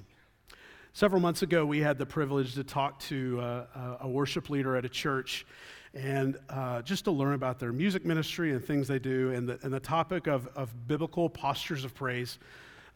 Several 0.93 1.21
months 1.21 1.41
ago, 1.41 1.65
we 1.65 1.79
had 1.79 1.97
the 1.97 2.05
privilege 2.05 2.53
to 2.55 2.63
talk 2.63 3.00
to 3.01 3.39
uh, 3.41 3.97
a 4.01 4.07
worship 4.07 4.50
leader 4.50 4.75
at 4.75 4.85
a 4.85 4.89
church 4.89 5.45
and 5.93 6.38
uh, 6.50 6.81
just 6.81 7.05
to 7.05 7.12
learn 7.12 7.33
about 7.33 7.59
their 7.59 7.74
music 7.74 8.05
ministry 8.05 8.51
and 8.51 8.63
things 8.63 8.88
they 8.88 9.00
do. 9.00 9.31
And 9.31 9.47
the, 9.47 9.59
and 9.63 9.74
the 9.74 9.79
topic 9.79 10.27
of, 10.27 10.47
of 10.55 10.88
biblical 10.88 11.29
postures 11.29 11.83
of 11.83 11.93
praise 11.93 12.38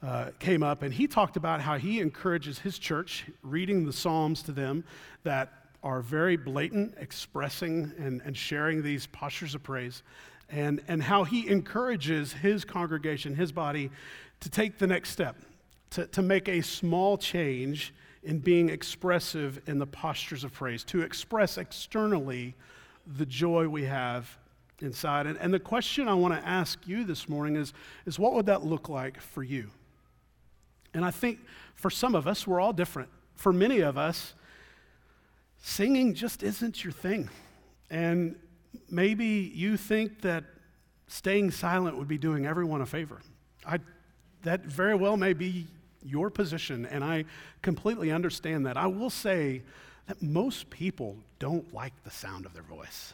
uh, 0.02 0.30
came 0.40 0.64
up. 0.64 0.82
And 0.82 0.94
he 0.94 1.08
talked 1.08 1.38
about 1.38 1.62
how 1.62 1.78
he 1.78 2.00
encourages 2.00 2.60
his 2.60 2.80
church, 2.80 3.26
reading 3.44 3.86
the 3.86 3.94
Psalms 3.94 4.42
to 4.44 4.52
them 4.52 4.84
that 5.24 5.52
are 5.84 6.02
very 6.02 6.38
blatant, 6.38 6.96
expressing 7.00 7.94
and, 7.98 8.22
and 8.26 8.36
sharing 8.36 8.82
these 8.82 9.08
postures 9.08 9.56
of 9.56 9.64
praise, 9.64 10.04
and, 10.50 10.82
and 10.88 11.02
how 11.02 11.24
he 11.24 11.48
encourages 11.50 12.34
his 12.34 12.66
congregation, 12.66 13.36
his 13.36 13.52
body, 13.52 13.90
to 14.40 14.50
take 14.50 14.78
the 14.78 14.88
next 14.88 15.10
step 15.10 15.36
to, 15.92 16.06
to 16.08 16.22
make 16.22 16.48
a 16.48 16.62
small 16.62 17.18
change 17.18 17.94
in 18.24 18.40
being 18.40 18.70
expressive 18.70 19.62
in 19.68 19.80
the 19.80 19.88
postures 19.88 20.44
of 20.44 20.54
praise, 20.54 20.84
to 20.84 21.02
express 21.02 21.58
externally 21.58 22.54
the 23.18 23.26
joy 23.26 23.68
we 23.68 23.86
have 23.86 24.38
inside. 24.80 25.26
And, 25.26 25.38
and 25.38 25.54
the 25.54 25.60
question 25.60 26.08
I 26.08 26.14
want 26.14 26.34
to 26.34 26.48
ask 26.48 26.80
you 26.86 27.06
this 27.06 27.30
morning 27.30 27.56
is, 27.56 27.74
is 28.06 28.20
what 28.20 28.34
would 28.34 28.46
that 28.48 28.64
look 28.64 28.90
like 28.90 29.20
for 29.20 29.44
you? 29.44 29.70
And 30.94 31.06
I 31.06 31.12
think 31.12 31.40
for 31.76 31.90
some 31.90 32.16
of 32.16 32.28
us, 32.28 32.48
we're 32.48 32.60
all 32.60 32.74
different. 32.74 33.10
For 33.36 33.54
many 33.54 33.80
of 33.80 33.98
us, 33.98 34.34
singing 35.62 36.14
just 36.14 36.44
isn't 36.44 36.84
your 36.84 36.94
thing. 36.94 37.30
And 37.90 38.36
maybe 38.90 39.52
you 39.54 39.78
think 39.78 40.22
that 40.22 40.44
staying 41.08 41.52
silent 41.52 41.98
would 41.98 42.08
be 42.08 42.18
doing 42.18 42.46
everyone 42.46 42.82
a 42.82 42.86
favor. 42.86 43.22
I, 43.66 43.80
that 44.44 44.62
very 44.66 44.96
well 44.96 45.18
may 45.18 45.34
be 45.34 45.68
your 46.04 46.30
position, 46.30 46.86
and 46.86 47.04
I 47.04 47.26
completely 47.62 48.12
understand 48.12 48.66
that. 48.66 48.78
I 48.78 48.88
will 48.88 49.10
say 49.10 49.64
that 50.08 50.22
most 50.22 50.70
people 50.70 51.18
don't 51.40 51.74
like 51.74 51.94
the 52.04 52.12
sound 52.12 52.46
of 52.46 52.54
their 52.54 52.64
voice. 52.64 53.14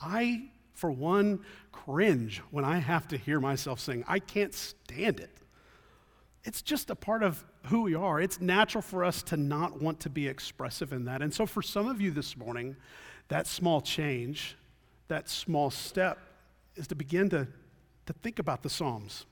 I, 0.00 0.48
for 0.74 0.90
one, 0.90 1.40
cringe 1.72 2.42
when 2.50 2.64
I 2.64 2.78
have 2.78 3.08
to 3.08 3.16
hear 3.16 3.40
myself 3.40 3.80
sing. 3.80 4.04
I 4.06 4.18
can't 4.18 4.54
stand 4.54 5.20
it. 5.20 5.30
It's 6.46 6.62
just 6.62 6.90
a 6.90 6.94
part 6.94 7.24
of 7.24 7.44
who 7.64 7.82
we 7.82 7.96
are. 7.96 8.20
It's 8.20 8.40
natural 8.40 8.80
for 8.80 9.04
us 9.04 9.20
to 9.24 9.36
not 9.36 9.82
want 9.82 9.98
to 10.00 10.08
be 10.08 10.28
expressive 10.28 10.92
in 10.92 11.04
that. 11.06 11.20
And 11.20 11.34
so, 11.34 11.44
for 11.44 11.60
some 11.60 11.88
of 11.88 12.00
you 12.00 12.12
this 12.12 12.36
morning, 12.36 12.76
that 13.28 13.48
small 13.48 13.80
change, 13.80 14.56
that 15.08 15.28
small 15.28 15.70
step, 15.70 16.18
is 16.76 16.86
to 16.86 16.94
begin 16.94 17.28
to, 17.30 17.48
to 18.06 18.12
think 18.12 18.38
about 18.38 18.62
the 18.62 18.70
Psalms 18.70 19.26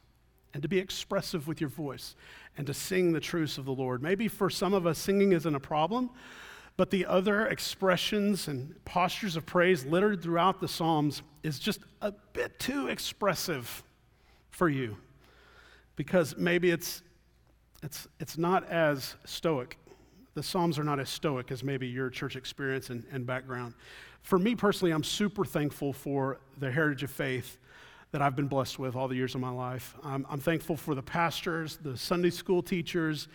and 0.54 0.62
to 0.62 0.68
be 0.68 0.78
expressive 0.78 1.46
with 1.46 1.60
your 1.60 1.70
voice 1.70 2.16
and 2.58 2.66
to 2.66 2.74
sing 2.74 3.12
the 3.12 3.20
truths 3.20 3.58
of 3.58 3.64
the 3.64 3.72
Lord. 3.72 4.02
Maybe 4.02 4.26
for 4.26 4.50
some 4.50 4.74
of 4.74 4.84
us, 4.84 4.98
singing 4.98 5.32
isn't 5.32 5.54
a 5.54 5.60
problem, 5.60 6.10
but 6.76 6.90
the 6.90 7.06
other 7.06 7.46
expressions 7.46 8.48
and 8.48 8.84
postures 8.84 9.36
of 9.36 9.46
praise 9.46 9.84
littered 9.84 10.20
throughout 10.20 10.60
the 10.60 10.66
Psalms 10.66 11.22
is 11.44 11.60
just 11.60 11.78
a 12.02 12.10
bit 12.32 12.58
too 12.58 12.88
expressive 12.88 13.84
for 14.50 14.68
you 14.68 14.96
because 15.96 16.36
maybe 16.36 16.70
it's, 16.70 17.02
it's, 17.82 18.08
it's 18.20 18.38
not 18.38 18.68
as 18.68 19.14
stoic. 19.24 19.78
The 20.34 20.42
Psalms 20.42 20.78
are 20.78 20.84
not 20.84 20.98
as 20.98 21.08
stoic 21.08 21.52
as 21.52 21.62
maybe 21.62 21.86
your 21.86 22.10
church 22.10 22.36
experience 22.36 22.90
and, 22.90 23.04
and 23.12 23.26
background. 23.26 23.74
For 24.22 24.38
me 24.38 24.54
personally, 24.54 24.92
I'm 24.92 25.04
super 25.04 25.44
thankful 25.44 25.92
for 25.92 26.40
the 26.58 26.70
heritage 26.70 27.02
of 27.02 27.10
faith 27.10 27.58
that 28.10 28.22
I've 28.22 28.36
been 28.36 28.48
blessed 28.48 28.78
with 28.78 28.96
all 28.96 29.08
the 29.08 29.16
years 29.16 29.34
of 29.34 29.40
my 29.40 29.50
life. 29.50 29.96
I'm, 30.02 30.26
I'm 30.30 30.40
thankful 30.40 30.76
for 30.76 30.94
the 30.94 31.02
pastors, 31.02 31.78
the 31.82 31.96
Sunday 31.96 32.30
school 32.30 32.62
teachers, 32.62 33.28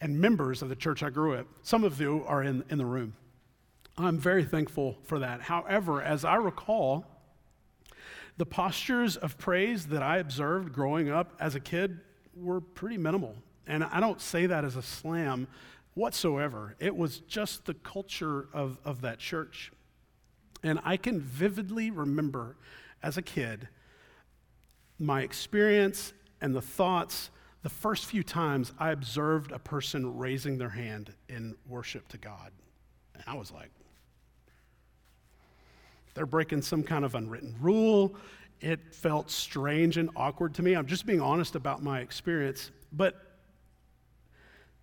and 0.00 0.18
members 0.18 0.62
of 0.62 0.68
the 0.68 0.76
church 0.76 1.02
I 1.02 1.10
grew 1.10 1.34
up. 1.34 1.46
Some 1.62 1.84
of 1.84 2.00
you 2.00 2.22
are 2.26 2.42
in, 2.42 2.62
in 2.70 2.78
the 2.78 2.84
room. 2.84 3.14
I'm 3.98 4.18
very 4.18 4.44
thankful 4.44 4.98
for 5.04 5.18
that. 5.20 5.40
However, 5.40 6.02
as 6.02 6.24
I 6.24 6.34
recall, 6.34 7.06
the 8.36 8.46
postures 8.46 9.16
of 9.16 9.38
praise 9.38 9.86
that 9.86 10.02
I 10.02 10.18
observed 10.18 10.72
growing 10.72 11.08
up 11.08 11.34
as 11.40 11.54
a 11.54 11.60
kid 11.60 12.00
were 12.34 12.60
pretty 12.60 12.98
minimal. 12.98 13.34
And 13.66 13.82
I 13.82 14.00
don't 14.00 14.20
say 14.20 14.46
that 14.46 14.64
as 14.64 14.76
a 14.76 14.82
slam 14.82 15.48
whatsoever. 15.94 16.76
It 16.78 16.94
was 16.94 17.20
just 17.20 17.64
the 17.64 17.74
culture 17.74 18.48
of, 18.52 18.78
of 18.84 19.00
that 19.00 19.18
church. 19.18 19.72
And 20.62 20.78
I 20.84 20.96
can 20.96 21.20
vividly 21.20 21.90
remember 21.90 22.56
as 23.02 23.16
a 23.16 23.22
kid 23.22 23.68
my 24.98 25.22
experience 25.22 26.12
and 26.40 26.54
the 26.54 26.62
thoughts 26.62 27.30
the 27.62 27.70
first 27.70 28.06
few 28.06 28.22
times 28.22 28.72
I 28.78 28.92
observed 28.92 29.50
a 29.50 29.58
person 29.58 30.16
raising 30.16 30.56
their 30.56 30.68
hand 30.68 31.12
in 31.28 31.56
worship 31.66 32.06
to 32.08 32.18
God. 32.18 32.52
And 33.14 33.24
I 33.26 33.34
was 33.34 33.50
like, 33.50 33.70
they're 36.16 36.26
breaking 36.26 36.62
some 36.62 36.82
kind 36.82 37.04
of 37.04 37.14
unwritten 37.14 37.54
rule. 37.60 38.16
It 38.62 38.94
felt 38.94 39.30
strange 39.30 39.98
and 39.98 40.08
awkward 40.16 40.54
to 40.54 40.62
me. 40.62 40.72
I'm 40.72 40.86
just 40.86 41.04
being 41.04 41.20
honest 41.20 41.54
about 41.54 41.82
my 41.82 42.00
experience, 42.00 42.70
but 42.90 43.14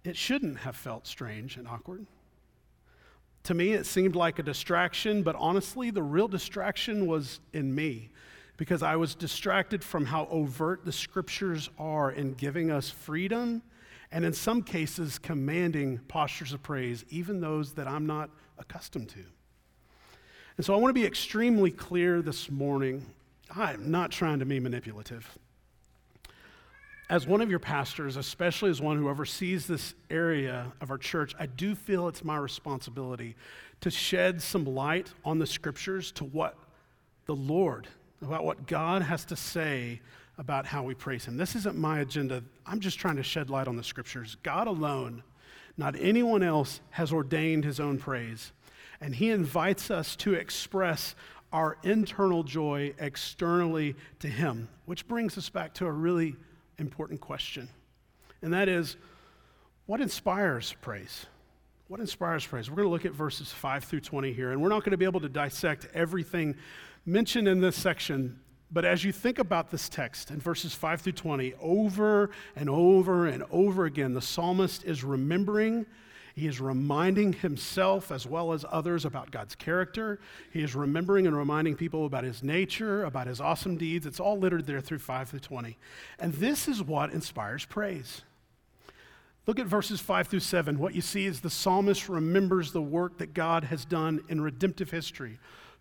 it 0.03 0.15
shouldn't 0.15 0.59
have 0.59 0.75
felt 0.75 1.07
strange 1.07 1.57
and 1.57 1.67
awkward. 1.67 2.05
To 3.45 3.55
me, 3.55 3.73
it 3.73 3.87
seemed 3.87 4.15
like 4.15 4.37
a 4.37 4.43
distraction, 4.43 5.23
but 5.23 5.35
honestly, 5.37 5.89
the 5.89 6.03
real 6.03 6.27
distraction 6.27 7.07
was 7.07 7.39
in 7.51 7.73
me 7.73 8.11
because 8.55 8.83
I 8.83 8.95
was 8.95 9.15
distracted 9.15 9.83
from 9.83 10.05
how 10.05 10.27
overt 10.27 10.85
the 10.85 10.91
scriptures 10.91 11.67
are 11.79 12.11
in 12.11 12.35
giving 12.35 12.69
us 12.69 12.91
freedom 12.91 13.63
and 14.11 14.23
in 14.23 14.33
some 14.33 14.61
cases 14.61 15.17
commanding 15.17 15.97
postures 16.07 16.53
of 16.53 16.61
praise, 16.61 17.03
even 17.09 17.41
those 17.41 17.73
that 17.73 17.87
I'm 17.87 18.05
not 18.05 18.29
accustomed 18.59 19.09
to. 19.09 19.25
And 20.57 20.65
so 20.65 20.73
I 20.73 20.77
want 20.77 20.89
to 20.89 20.99
be 20.99 21.05
extremely 21.05 21.71
clear 21.71 22.21
this 22.21 22.49
morning. 22.51 23.05
I'm 23.55 23.89
not 23.89 24.11
trying 24.11 24.39
to 24.39 24.45
be 24.45 24.59
manipulative. 24.59 25.37
As 27.09 27.27
one 27.27 27.41
of 27.41 27.49
your 27.49 27.59
pastors, 27.59 28.17
especially 28.17 28.69
as 28.69 28.81
one 28.81 28.97
who 28.97 29.09
oversees 29.09 29.67
this 29.67 29.93
area 30.09 30.71
of 30.79 30.89
our 30.89 30.97
church, 30.97 31.35
I 31.39 31.47
do 31.47 31.75
feel 31.75 32.07
it's 32.07 32.23
my 32.23 32.37
responsibility 32.37 33.35
to 33.81 33.91
shed 33.91 34.41
some 34.41 34.65
light 34.65 35.11
on 35.25 35.39
the 35.39 35.45
scriptures 35.47 36.11
to 36.13 36.23
what 36.23 36.55
the 37.25 37.35
Lord 37.35 37.87
about 38.21 38.45
what 38.45 38.67
God 38.67 39.01
has 39.01 39.25
to 39.25 39.35
say 39.35 39.99
about 40.37 40.65
how 40.65 40.83
we 40.83 40.93
praise 40.93 41.25
Him. 41.25 41.37
This 41.37 41.55
isn't 41.55 41.77
my 41.77 41.99
agenda. 41.99 42.43
I'm 42.65 42.79
just 42.79 42.97
trying 42.97 43.17
to 43.17 43.23
shed 43.23 43.49
light 43.49 43.67
on 43.67 43.75
the 43.75 43.83
scriptures. 43.83 44.37
God 44.43 44.67
alone, 44.67 45.23
not 45.77 45.95
anyone 45.99 46.41
else, 46.41 46.79
has 46.91 47.11
ordained 47.11 47.65
His 47.65 47.79
own 47.79 47.97
praise. 47.97 48.51
And 49.03 49.13
He 49.13 49.31
invites 49.31 49.91
us 49.91 50.15
to 50.17 50.33
express 50.33 51.13
our 51.51 51.77
internal 51.83 52.43
joy 52.43 52.93
externally 52.97 53.95
to 54.19 54.29
Him, 54.29 54.69
which 54.85 55.07
brings 55.09 55.37
us 55.37 55.49
back 55.49 55.73
to 55.75 55.85
a 55.85 55.91
really 55.91 56.37
important 56.79 57.19
question. 57.19 57.67
And 58.41 58.53
that 58.53 58.69
is 58.69 58.95
what 59.87 59.99
inspires 59.99 60.73
praise? 60.79 61.25
What 61.89 61.99
inspires 61.99 62.47
praise? 62.47 62.69
We're 62.69 62.77
going 62.77 62.87
to 62.87 62.91
look 62.91 63.05
at 63.05 63.11
verses 63.11 63.51
5 63.51 63.83
through 63.83 63.99
20 63.99 64.31
here, 64.31 64.51
and 64.51 64.61
we're 64.61 64.69
not 64.69 64.79
going 64.79 64.91
to 64.91 64.97
be 64.97 65.03
able 65.03 65.19
to 65.19 65.29
dissect 65.29 65.87
everything 65.93 66.55
mentioned 67.05 67.49
in 67.49 67.59
this 67.59 67.75
section, 67.75 68.39
But 68.73 68.85
as 68.85 69.03
you 69.03 69.11
think 69.11 69.37
about 69.37 69.69
this 69.69 69.87
text 69.87 70.31
in 70.31 70.39
verses 70.39 70.73
5 70.73 71.01
through 71.01 71.13
20, 71.13 71.53
over 71.61 72.31
and 72.55 72.67
over 72.67 73.27
and 73.27 73.43
over 73.51 73.85
again, 73.85 74.15
the 74.15 74.21
psalmist 74.21 74.83
is 74.83 75.03
remembering, 75.03 75.85
he 76.35 76.47
is 76.47 76.59
reminding 76.59 77.33
himself 77.33 78.11
as 78.11 78.25
well 78.25 78.53
as 78.53 78.65
others 78.71 79.05
about 79.05 79.29
God's 79.29 79.53
character. 79.53 80.19
He 80.51 80.63
is 80.63 80.73
remembering 80.73 81.27
and 81.27 81.37
reminding 81.37 81.75
people 81.75 82.05
about 82.05 82.23
his 82.23 82.41
nature, 82.41 83.03
about 83.03 83.27
his 83.27 83.39
awesome 83.39 83.77
deeds. 83.77 84.05
It's 84.05 84.19
all 84.19 84.39
littered 84.39 84.65
there 84.65 84.81
through 84.81 84.99
5 84.99 85.29
through 85.29 85.39
20. 85.39 85.77
And 86.19 86.33
this 86.33 86.67
is 86.67 86.81
what 86.81 87.11
inspires 87.11 87.65
praise. 87.65 88.23
Look 89.45 89.59
at 89.59 89.67
verses 89.67 89.99
5 89.99 90.27
through 90.27 90.39
7. 90.39 90.79
What 90.79 90.95
you 90.95 91.01
see 91.01 91.25
is 91.25 91.41
the 91.41 91.49
psalmist 91.49 92.09
remembers 92.09 92.71
the 92.71 92.81
work 92.81 93.17
that 93.19 93.33
God 93.33 93.65
has 93.65 93.85
done 93.85 94.21
in 94.27 94.41
redemptive 94.41 94.89
history 94.89 95.37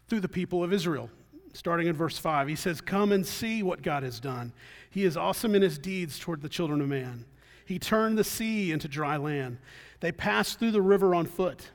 through 0.08 0.20
the 0.20 0.28
people 0.28 0.62
of 0.62 0.72
Israel 0.72 1.08
starting 1.54 1.86
in 1.86 1.94
verse 1.94 2.18
5. 2.18 2.48
He 2.48 2.56
says, 2.56 2.80
Come 2.80 3.12
and 3.12 3.26
see 3.26 3.62
what 3.62 3.82
God 3.82 4.02
has 4.02 4.20
done. 4.20 4.52
He 4.90 5.04
is 5.04 5.16
awesome 5.16 5.54
in 5.54 5.62
his 5.62 5.78
deeds 5.78 6.18
toward 6.18 6.42
the 6.42 6.48
children 6.48 6.80
of 6.80 6.88
man. 6.88 7.24
He 7.64 7.78
turned 7.78 8.18
the 8.18 8.24
sea 8.24 8.72
into 8.72 8.88
dry 8.88 9.16
land. 9.16 9.58
They 10.02 10.10
passed 10.10 10.58
through 10.58 10.72
the 10.72 10.82
river 10.82 11.14
on 11.14 11.26
foot. 11.26 11.70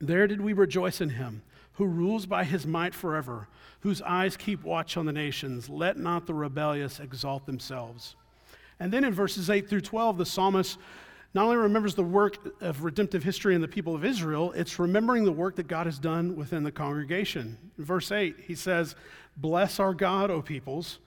There 0.00 0.26
did 0.26 0.40
we 0.40 0.54
rejoice 0.54 1.02
in 1.02 1.10
him, 1.10 1.42
who 1.74 1.84
rules 1.84 2.24
by 2.24 2.44
his 2.44 2.66
might 2.66 2.94
forever, 2.94 3.46
whose 3.80 4.00
eyes 4.00 4.38
keep 4.38 4.64
watch 4.64 4.96
on 4.96 5.04
the 5.04 5.12
nations. 5.12 5.68
Let 5.68 5.98
not 5.98 6.26
the 6.26 6.32
rebellious 6.32 6.98
exalt 6.98 7.44
themselves. 7.44 8.16
And 8.80 8.90
then 8.90 9.04
in 9.04 9.12
verses 9.12 9.50
8 9.50 9.68
through 9.68 9.82
12, 9.82 10.16
the 10.16 10.24
psalmist 10.24 10.78
not 11.34 11.44
only 11.44 11.58
remembers 11.58 11.94
the 11.94 12.02
work 12.02 12.38
of 12.62 12.84
redemptive 12.84 13.22
history 13.22 13.54
in 13.54 13.60
the 13.60 13.68
people 13.68 13.94
of 13.94 14.02
Israel, 14.02 14.52
it's 14.52 14.78
remembering 14.78 15.24
the 15.24 15.30
work 15.30 15.56
that 15.56 15.68
God 15.68 15.84
has 15.84 15.98
done 15.98 16.34
within 16.36 16.62
the 16.62 16.72
congregation. 16.72 17.58
In 17.76 17.84
verse 17.84 18.10
8, 18.10 18.36
he 18.46 18.54
says, 18.54 18.96
Bless 19.36 19.78
our 19.78 19.92
God, 19.92 20.30
O 20.30 20.40
peoples. 20.40 21.00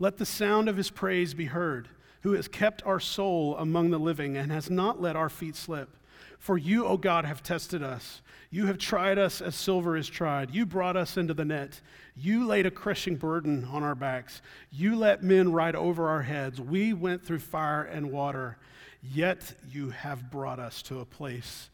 Let 0.00 0.16
the 0.16 0.26
sound 0.26 0.68
of 0.68 0.76
his 0.76 0.90
praise 0.90 1.32
be 1.32 1.44
heard, 1.44 1.88
who 2.22 2.32
has 2.32 2.48
kept 2.48 2.82
our 2.84 3.00
soul 3.00 3.56
among 3.56 3.90
the 3.90 3.98
living 3.98 4.36
and 4.36 4.50
has 4.50 4.70
not 4.70 5.00
let 5.00 5.16
our 5.16 5.28
feet 5.28 5.56
slip. 5.56 5.96
For 6.38 6.58
you, 6.58 6.86
O 6.86 6.96
God, 6.96 7.24
have 7.24 7.42
tested 7.42 7.82
us. 7.82 8.20
You 8.50 8.66
have 8.66 8.78
tried 8.78 9.18
us 9.18 9.40
as 9.40 9.54
silver 9.54 9.96
is 9.96 10.08
tried. 10.08 10.52
You 10.52 10.66
brought 10.66 10.96
us 10.96 11.16
into 11.16 11.34
the 11.34 11.44
net. 11.44 11.80
You 12.16 12.46
laid 12.46 12.66
a 12.66 12.70
crushing 12.70 13.16
burden 13.16 13.64
on 13.70 13.82
our 13.82 13.94
backs. 13.94 14.42
You 14.70 14.96
let 14.96 15.22
men 15.22 15.52
ride 15.52 15.76
over 15.76 16.08
our 16.08 16.22
heads. 16.22 16.60
We 16.60 16.92
went 16.92 17.24
through 17.24 17.38
fire 17.38 17.84
and 17.84 18.10
water 18.10 18.58
yet 19.02 19.54
you 19.70 19.90
have 19.90 20.30
brought 20.30 20.58
us 20.58 20.82
to 20.82 21.00
a 21.00 21.04
place 21.04 21.70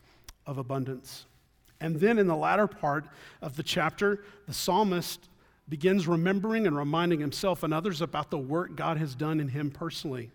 of 0.46 0.58
abundance. 0.58 1.26
And 1.80 1.96
then 1.96 2.18
in 2.18 2.26
the 2.26 2.36
latter 2.36 2.66
part 2.66 3.04
of 3.42 3.56
the 3.56 3.62
chapter, 3.62 4.24
the 4.46 4.54
psalmist 4.54 5.28
begins 5.68 6.08
remembering 6.08 6.66
and 6.66 6.76
reminding 6.76 7.20
himself 7.20 7.62
and 7.62 7.74
others 7.74 8.00
about 8.00 8.30
the 8.30 8.38
work 8.38 8.74
God 8.74 8.96
has 8.96 9.14
done 9.14 9.38
in 9.38 9.48
him 9.48 9.70
personally. 9.70 10.30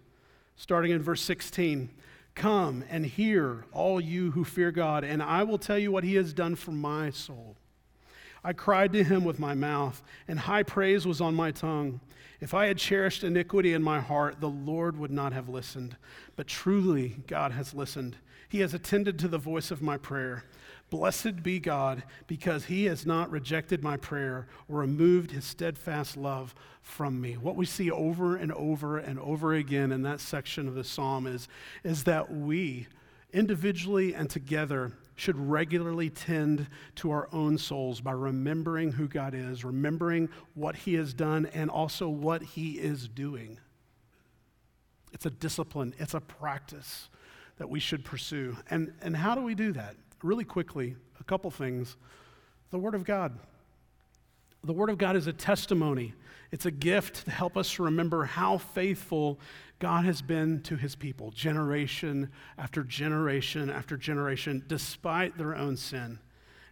Starting 0.55 0.91
in 0.91 1.01
verse 1.01 1.21
16 1.21 1.89
Come 2.35 2.83
and 2.89 3.05
hear, 3.05 3.65
all 3.71 4.01
you 4.01 4.31
who 4.31 4.43
fear 4.43 4.71
God, 4.71 5.03
and 5.03 5.21
I 5.21 5.43
will 5.43 5.59
tell 5.59 5.77
you 5.77 5.91
what 5.91 6.03
he 6.03 6.15
has 6.15 6.33
done 6.33 6.55
for 6.55 6.71
my 6.71 7.11
soul. 7.11 7.57
I 8.43 8.53
cried 8.53 8.91
to 8.93 9.03
him 9.03 9.23
with 9.23 9.39
my 9.39 9.53
mouth, 9.53 10.01
and 10.27 10.39
high 10.39 10.63
praise 10.63 11.05
was 11.05 11.21
on 11.21 11.35
my 11.35 11.51
tongue. 11.51 12.01
If 12.41 12.53
I 12.53 12.67
had 12.67 12.77
cherished 12.77 13.23
iniquity 13.23 13.73
in 13.73 13.81
my 13.81 14.01
heart, 14.01 14.41
the 14.41 14.49
Lord 14.49 14.97
would 14.97 15.11
not 15.11 15.31
have 15.31 15.47
listened. 15.47 15.95
But 16.35 16.47
truly, 16.47 17.17
God 17.27 17.53
has 17.53 17.73
listened. 17.73 18.17
He 18.49 18.59
has 18.59 18.73
attended 18.73 19.17
to 19.19 19.27
the 19.29 19.37
voice 19.37 19.71
of 19.71 19.81
my 19.81 19.97
prayer. 19.97 20.43
Blessed 20.93 21.41
be 21.41 21.59
God, 21.59 22.03
because 22.27 22.65
he 22.65 22.85
has 22.85 23.03
not 23.03 23.31
rejected 23.31 23.81
my 23.81 23.97
prayer 23.97 24.45
or 24.69 24.81
removed 24.81 25.31
his 25.31 25.43
steadfast 25.43 26.15
love 26.15 26.53
from 26.83 27.19
me. 27.19 27.33
What 27.33 27.55
we 27.55 27.65
see 27.65 27.89
over 27.89 28.35
and 28.35 28.51
over 28.51 28.99
and 28.99 29.17
over 29.19 29.55
again 29.55 29.91
in 29.91 30.03
that 30.03 30.19
section 30.19 30.67
of 30.67 30.75
the 30.75 30.83
psalm 30.83 31.25
is, 31.25 31.47
is 31.83 32.03
that 32.03 32.31
we, 32.31 32.85
individually 33.33 34.13
and 34.13 34.29
together, 34.29 34.91
should 35.15 35.35
regularly 35.35 36.11
tend 36.11 36.67
to 36.97 37.09
our 37.09 37.27
own 37.31 37.57
souls 37.57 37.99
by 37.99 38.11
remembering 38.11 38.91
who 38.91 39.07
God 39.07 39.33
is, 39.33 39.65
remembering 39.65 40.29
what 40.53 40.75
He 40.75 40.93
has 40.93 41.11
done, 41.11 41.47
and 41.55 41.71
also 41.71 42.07
what 42.07 42.43
He 42.43 42.73
is 42.73 43.07
doing. 43.07 43.57
It's 45.11 45.25
a 45.25 45.31
discipline, 45.31 45.95
it's 45.97 46.13
a 46.13 46.21
practice 46.21 47.09
that 47.57 47.67
we 47.67 47.79
should 47.79 48.05
pursue. 48.05 48.57
And, 48.69 48.93
and 49.01 49.17
how 49.17 49.33
do 49.33 49.41
we 49.41 49.55
do 49.55 49.71
that? 49.71 49.95
Really 50.23 50.45
quickly, 50.45 50.95
a 51.19 51.23
couple 51.23 51.51
things. 51.51 51.97
The 52.71 52.79
Word 52.79 52.95
of 52.95 53.03
God. 53.03 53.37
The 54.63 54.73
Word 54.73 54.89
of 54.89 54.97
God 54.97 55.17
is 55.17 55.27
a 55.27 55.33
testimony, 55.33 56.13
it's 56.51 56.65
a 56.65 56.71
gift 56.71 57.25
to 57.25 57.31
help 57.31 57.57
us 57.57 57.79
remember 57.79 58.23
how 58.23 58.57
faithful 58.57 59.39
God 59.79 60.05
has 60.05 60.21
been 60.21 60.61
to 60.61 60.77
his 60.77 60.95
people, 60.95 61.31
generation 61.31 62.31
after 62.57 62.83
generation 62.83 63.69
after 63.69 63.97
generation, 63.97 64.63
despite 64.67 65.37
their 65.37 65.55
own 65.55 65.75
sin 65.75 66.19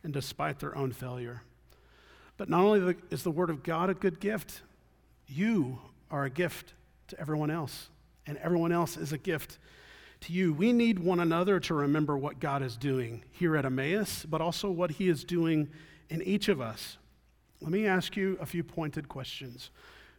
and 0.03 0.13
despite 0.13 0.59
their 0.59 0.77
own 0.77 0.93
failure. 0.93 1.41
But 2.37 2.47
not 2.47 2.61
only 2.61 2.95
is 3.09 3.23
the 3.23 3.31
Word 3.31 3.49
of 3.49 3.63
God 3.63 3.89
a 3.89 3.93
good 3.93 4.19
gift, 4.19 4.61
you 5.27 5.79
are 6.09 6.23
a 6.23 6.29
gift 6.29 6.73
to 7.09 7.19
everyone 7.19 7.51
else, 7.51 7.89
and 8.25 8.37
everyone 8.37 8.71
else 8.71 8.95
is 8.95 9.11
a 9.11 9.17
gift 9.17 9.57
to 10.21 10.33
you. 10.33 10.53
We 10.53 10.71
need 10.71 10.99
one 10.99 11.19
another 11.19 11.59
to 11.61 11.73
remember 11.73 12.17
what 12.17 12.39
God 12.39 12.61
is 12.61 12.77
doing 12.77 13.23
here 13.31 13.55
at 13.55 13.65
Emmaus, 13.65 14.25
but 14.25 14.41
also 14.41 14.69
what 14.69 14.91
He 14.91 15.09
is 15.09 15.23
doing 15.23 15.69
in 16.09 16.21
each 16.21 16.47
of 16.47 16.61
us. 16.61 16.97
Let 17.61 17.71
me 17.71 17.85
ask 17.85 18.15
you 18.15 18.37
a 18.41 18.45
few 18.45 18.63
pointed 18.63 19.07
questions. 19.07 19.69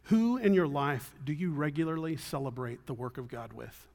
Who 0.03 0.37
in 0.37 0.53
your 0.53 0.67
life 0.67 1.13
do 1.23 1.33
you 1.33 1.51
regularly 1.51 2.17
celebrate 2.17 2.85
the 2.85 2.93
work 2.93 3.17
of 3.17 3.29
God 3.29 3.53
with? 3.53 3.87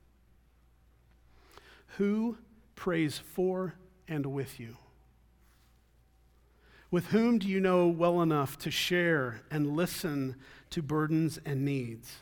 Who 1.96 2.38
prays 2.74 3.18
for 3.18 3.74
and 4.06 4.26
with 4.26 4.58
you? 4.58 4.76
With 6.90 7.08
whom 7.08 7.38
do 7.38 7.46
you 7.46 7.60
know 7.60 7.86
well 7.86 8.22
enough 8.22 8.58
to 8.60 8.70
share 8.70 9.42
and 9.50 9.76
listen 9.76 10.36
to 10.70 10.80
burdens 10.80 11.38
and 11.44 11.64
needs? 11.64 12.16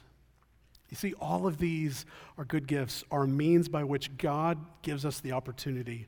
You 0.89 0.97
see, 0.97 1.15
all 1.15 1.47
of 1.47 1.59
these 1.59 2.07
are 2.39 2.45
good 2.45 2.67
gifts, 2.67 3.05
are 3.11 3.27
means 3.27 3.69
by 3.69 3.85
which 3.85 4.17
God 4.17 4.59
gives 4.83 5.05
us 5.05 5.21
the 5.21 5.33
opportunity 5.33 6.07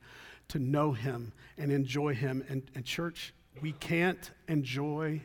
to 0.49 0.59
know 0.59 0.93
Him 0.93 1.33
and 1.57 1.73
enjoy 1.73 2.15
Him. 2.15 2.45
And, 2.49 2.63
and 2.75 2.85
church, 2.85 3.35
we 3.61 3.73
can't 3.73 4.31
enjoy 4.47 5.21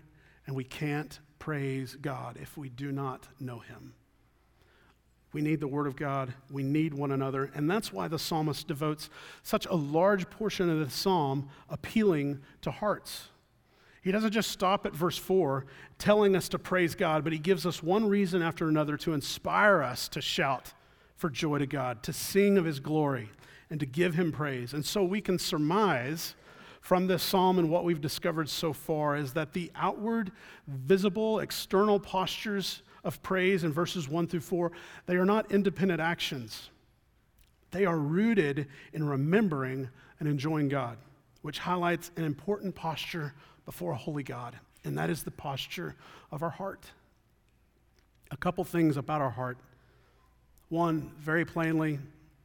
and 0.48 0.56
we 0.56 0.64
can't 0.64 1.20
praise 1.40 1.96
God 2.02 2.38
if 2.42 2.58
we 2.58 2.70
do 2.70 2.92
not 2.92 3.28
know 3.40 3.60
Him. 3.60 3.94
We 5.34 5.42
need 5.42 5.60
the 5.60 5.68
Word 5.68 5.88
of 5.88 5.96
God. 5.96 6.34
We 6.52 6.64
need 6.64 6.94
one 6.94 7.12
another. 7.12 7.52
And 7.56 7.70
that's 7.70 7.92
why 7.92 8.08
the 8.08 8.20
psalmist 8.20 8.68
devotes 8.68 9.10
such 9.42 9.66
a 9.66 9.76
large 9.76 10.30
portion 10.30 10.70
of 10.70 10.80
the 10.80 10.90
psalm 10.90 11.50
appealing 11.70 12.40
to 12.62 12.72
hearts. 12.72 13.30
He 14.04 14.12
doesn't 14.12 14.32
just 14.32 14.52
stop 14.52 14.86
at 14.86 14.94
verse 14.94 15.18
4 15.18 15.66
telling 15.98 16.36
us 16.36 16.50
to 16.50 16.60
praise 16.60 16.94
God, 16.94 17.24
but 17.24 17.32
he 17.32 17.40
gives 17.40 17.66
us 17.66 17.82
one 17.82 18.08
reason 18.08 18.42
after 18.42 18.68
another 18.68 18.98
to 18.98 19.14
inspire 19.14 19.82
us 19.82 20.10
to 20.10 20.22
shout 20.22 20.74
for 21.16 21.30
joy 21.30 21.60
to 21.60 21.66
God, 21.66 22.04
to 22.04 22.12
sing 22.12 22.58
of 22.58 22.66
his 22.66 22.82
glory, 22.82 23.30
and 23.70 23.80
to 23.80 23.86
give 23.86 24.16
him 24.16 24.34
praise. 24.34 24.74
And 24.74 24.86
so 24.86 25.06
we 25.06 25.22
can 25.22 25.40
surmise 25.40 26.36
from 26.82 27.08
this 27.08 27.24
psalm 27.24 27.60
and 27.60 27.70
what 27.70 27.86
we've 27.86 28.02
discovered 28.02 28.50
so 28.50 28.74
far 28.74 29.16
is 29.16 29.32
that 29.34 29.54
the 29.54 29.72
outward, 29.74 30.34
visible, 30.68 31.40
external 31.40 31.98
postures 31.98 32.84
of 33.06 33.24
praise 33.24 33.64
in 33.64 33.72
verses 33.72 34.10
1 34.10 34.28
through 34.28 34.42
4, 34.42 34.70
they 35.06 35.16
are 35.16 35.24
not 35.24 35.50
independent 35.50 36.02
actions. 36.02 36.72
They 37.72 37.86
are 37.86 37.98
rooted 37.98 38.68
in 38.92 39.08
remembering 39.08 39.90
and 40.20 40.28
enjoying 40.28 40.68
God, 40.68 40.98
which 41.42 41.60
highlights 41.60 42.12
an 42.18 42.26
important 42.26 42.76
posture 42.76 43.34
before 43.66 43.92
a 43.92 43.98
holy 43.98 44.24
God, 44.24 44.58
and 44.84 44.98
that 44.98 45.10
is 45.10 45.24
the 45.24 45.32
posture 45.32 45.96
of 46.32 46.44
our 46.44 46.50
heart. 46.50 46.92
A 48.32 48.38
couple 48.38 48.64
things 48.64 48.98
about 48.98 49.22
our 49.22 49.30
heart. 49.30 49.58
One, 50.70 51.12
very 51.20 51.46
plainly, 51.46 52.00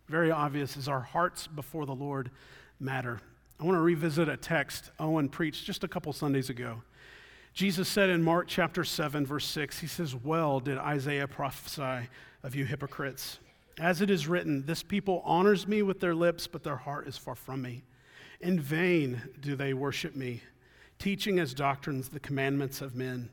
very 0.08 0.30
obvious, 0.30 0.76
is 0.76 0.88
our 0.88 1.00
hearts 1.00 1.46
before 1.46 1.86
the 1.86 1.94
Lord 1.94 2.30
matter. 2.78 3.20
I 3.60 3.64
want 3.64 3.76
to 3.76 3.80
revisit 3.80 4.28
a 4.28 4.36
text 4.36 4.90
Owen 5.00 5.28
preached 5.28 5.64
just 5.64 5.82
a 5.82 5.88
couple 5.88 6.12
Sundays 6.12 6.50
ago. 6.50 6.82
Jesus 7.54 7.88
said 7.88 8.08
in 8.08 8.22
Mark 8.22 8.46
chapter 8.46 8.84
7, 8.84 9.26
verse 9.26 9.46
6, 9.46 9.80
he 9.80 9.86
says, 9.88 10.14
Well 10.14 10.60
did 10.60 10.78
Isaiah 10.78 11.26
prophesy 11.26 12.08
of 12.44 12.54
you 12.54 12.64
hypocrites. 12.64 13.40
As 13.78 14.00
it 14.00 14.10
is 14.10 14.28
written, 14.28 14.64
This 14.64 14.82
people 14.82 15.22
honors 15.24 15.66
me 15.66 15.82
with 15.82 15.98
their 15.98 16.14
lips, 16.14 16.46
but 16.46 16.62
their 16.62 16.76
heart 16.76 17.08
is 17.08 17.16
far 17.16 17.34
from 17.34 17.62
me. 17.62 17.82
In 18.40 18.60
vain 18.60 19.20
do 19.40 19.56
they 19.56 19.74
worship 19.74 20.14
me, 20.14 20.42
teaching 20.98 21.38
as 21.38 21.54
doctrines 21.54 22.08
the 22.08 22.20
commandments 22.20 22.80
of 22.80 22.94
men. 22.94 23.30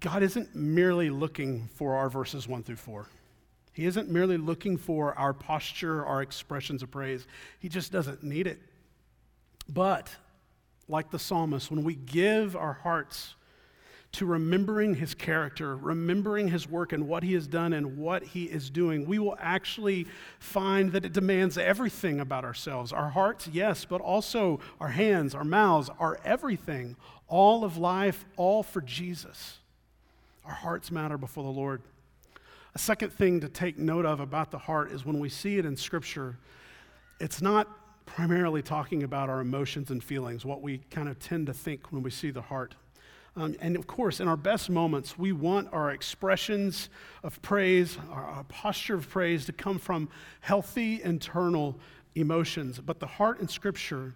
God 0.00 0.22
isn't 0.22 0.54
merely 0.54 1.10
looking 1.10 1.68
for 1.74 1.94
our 1.94 2.10
verses 2.10 2.46
1 2.46 2.62
through 2.62 2.76
4. 2.76 3.06
He 3.72 3.86
isn't 3.86 4.10
merely 4.10 4.36
looking 4.36 4.76
for 4.76 5.14
our 5.18 5.32
posture, 5.32 6.04
our 6.04 6.22
expressions 6.22 6.82
of 6.82 6.90
praise. 6.90 7.26
He 7.60 7.68
just 7.68 7.92
doesn't 7.92 8.22
need 8.22 8.46
it. 8.46 8.58
But, 9.68 10.14
like 10.88 11.10
the 11.10 11.18
psalmist, 11.18 11.70
when 11.70 11.84
we 11.84 11.94
give 11.94 12.56
our 12.56 12.72
hearts 12.72 13.35
to 14.16 14.24
remembering 14.24 14.94
his 14.94 15.12
character, 15.12 15.76
remembering 15.76 16.48
his 16.48 16.66
work 16.66 16.94
and 16.94 17.06
what 17.06 17.22
he 17.22 17.34
has 17.34 17.46
done 17.46 17.74
and 17.74 17.98
what 17.98 18.22
he 18.22 18.44
is 18.44 18.70
doing, 18.70 19.04
we 19.04 19.18
will 19.18 19.36
actually 19.38 20.06
find 20.38 20.92
that 20.92 21.04
it 21.04 21.12
demands 21.12 21.58
everything 21.58 22.20
about 22.20 22.42
ourselves 22.42 22.94
our 22.94 23.10
hearts, 23.10 23.46
yes, 23.52 23.84
but 23.84 24.00
also 24.00 24.58
our 24.80 24.88
hands, 24.88 25.34
our 25.34 25.44
mouths, 25.44 25.90
our 25.98 26.18
everything, 26.24 26.96
all 27.28 27.62
of 27.62 27.76
life, 27.76 28.24
all 28.38 28.62
for 28.62 28.80
Jesus. 28.80 29.58
Our 30.46 30.54
hearts 30.54 30.90
matter 30.90 31.18
before 31.18 31.44
the 31.44 31.50
Lord. 31.50 31.82
A 32.74 32.78
second 32.78 33.12
thing 33.12 33.40
to 33.40 33.50
take 33.50 33.76
note 33.78 34.06
of 34.06 34.20
about 34.20 34.50
the 34.50 34.58
heart 34.58 34.92
is 34.92 35.04
when 35.04 35.18
we 35.18 35.28
see 35.28 35.58
it 35.58 35.66
in 35.66 35.76
Scripture, 35.76 36.38
it's 37.20 37.42
not 37.42 37.68
primarily 38.06 38.62
talking 38.62 39.02
about 39.02 39.28
our 39.28 39.40
emotions 39.40 39.90
and 39.90 40.02
feelings, 40.02 40.46
what 40.46 40.62
we 40.62 40.78
kind 40.90 41.08
of 41.10 41.18
tend 41.18 41.48
to 41.48 41.52
think 41.52 41.92
when 41.92 42.02
we 42.02 42.10
see 42.10 42.30
the 42.30 42.40
heart. 42.40 42.76
Um, 43.36 43.54
and 43.60 43.76
of 43.76 43.86
course, 43.86 44.20
in 44.20 44.28
our 44.28 44.36
best 44.36 44.70
moments, 44.70 45.18
we 45.18 45.30
want 45.30 45.68
our 45.70 45.90
expressions 45.90 46.88
of 47.22 47.40
praise, 47.42 47.98
our, 48.10 48.24
our 48.24 48.44
posture 48.44 48.94
of 48.94 49.08
praise 49.08 49.44
to 49.46 49.52
come 49.52 49.78
from 49.78 50.08
healthy 50.40 51.02
internal 51.02 51.78
emotions. 52.14 52.80
But 52.80 52.98
the 52.98 53.06
heart 53.06 53.40
in 53.40 53.48
Scripture 53.48 54.14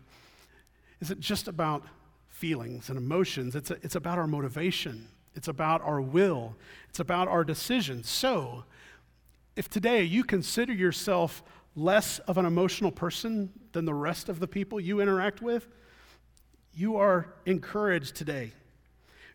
isn't 1.01 1.21
just 1.21 1.49
about 1.49 1.85
feelings 2.31 2.89
and 2.89 2.97
emotions, 2.97 3.55
it's, 3.55 3.71
a, 3.71 3.77
it's 3.83 3.95
about 3.95 4.17
our 4.17 4.27
motivation, 4.27 5.07
it's 5.35 5.49
about 5.49 5.83
our 5.83 6.01
will, 6.01 6.57
it's 6.89 7.01
about 7.01 7.29
our 7.29 7.45
decisions. 7.45 8.09
So, 8.09 8.65
if 9.55 9.69
today 9.69 10.03
you 10.03 10.25
consider 10.25 10.73
yourself 10.73 11.43
less 11.77 12.19
of 12.21 12.39
an 12.39 12.47
emotional 12.47 12.91
person 12.91 13.51
than 13.73 13.85
the 13.85 13.93
rest 13.93 14.31
of 14.31 14.41
the 14.41 14.49
people 14.49 14.81
you 14.81 15.01
interact 15.01 15.43
with, 15.43 15.69
you 16.73 16.97
are 16.97 17.35
encouraged 17.45 18.15
today. 18.15 18.53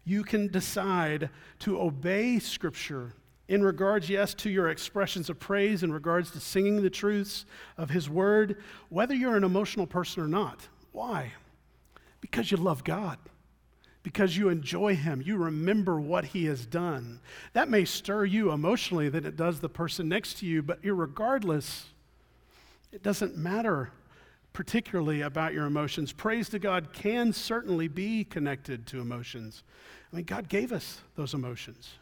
You 0.05 0.23
can 0.23 0.47
decide 0.47 1.29
to 1.59 1.81
obey 1.81 2.39
Scripture 2.39 3.13
in 3.47 3.63
regards, 3.63 4.09
yes, 4.09 4.33
to 4.35 4.49
your 4.49 4.69
expressions 4.69 5.29
of 5.29 5.39
praise, 5.39 5.83
in 5.83 5.91
regards 5.91 6.31
to 6.31 6.39
singing 6.39 6.81
the 6.81 6.89
truths 6.89 7.45
of 7.77 7.89
His 7.89 8.09
Word, 8.09 8.61
whether 8.89 9.13
you're 9.13 9.35
an 9.35 9.43
emotional 9.43 9.85
person 9.85 10.23
or 10.23 10.27
not. 10.27 10.67
Why? 10.91 11.33
Because 12.21 12.49
you 12.49 12.57
love 12.57 12.83
God 12.83 13.17
because 14.05 14.37
you 14.37 14.49
enjoy 14.49 14.95
him. 14.95 15.19
You 15.25 15.35
remember 15.35 15.99
what 15.99 16.25
he 16.25 16.45
has 16.45 16.67
done. 16.67 17.19
That 17.53 17.69
may 17.69 17.85
stir 17.85 18.25
you 18.25 18.51
emotionally 18.51 19.09
than 19.09 19.25
it 19.25 19.35
does 19.35 19.59
the 19.59 19.67
person 19.67 20.07
next 20.07 20.37
to 20.37 20.45
you, 20.45 20.61
but 20.61 20.77
regardless, 20.83 21.87
it 22.91 23.01
doesn't 23.01 23.35
matter 23.35 23.89
particularly 24.55 25.19
about 25.19 25.53
your 25.53 25.65
emotions. 25.65 26.13
Praise 26.13 26.47
to 26.47 26.57
God 26.57 26.93
can 26.93 27.33
certainly 27.33 27.89
be 27.89 28.23
connected 28.23 28.87
to 28.87 29.01
emotions. 29.01 29.63
I 30.11 30.15
mean, 30.15 30.25
God 30.25 30.47
gave 30.47 30.71
us 30.71 31.01
those 31.17 31.33
emotions. 31.33 31.95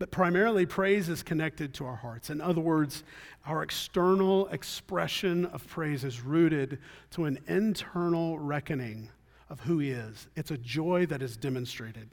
But 0.00 0.10
primarily, 0.10 0.66
praise 0.66 1.08
is 1.08 1.22
connected 1.22 1.72
to 1.74 1.86
our 1.86 1.94
hearts. 1.94 2.30
In 2.30 2.40
other 2.40 2.60
words, 2.60 3.04
our 3.46 3.62
external 3.62 4.48
expression 4.48 5.46
of 5.46 5.64
praise 5.68 6.02
is 6.02 6.20
rooted 6.20 6.80
to 7.12 7.26
an 7.26 7.38
internal 7.46 8.40
reckoning 8.40 9.08
of 9.48 9.60
who 9.60 9.78
He 9.78 9.92
is. 9.92 10.26
It's 10.34 10.50
a 10.50 10.58
joy 10.58 11.06
that 11.06 11.22
is 11.22 11.36
demonstrated. 11.36 12.08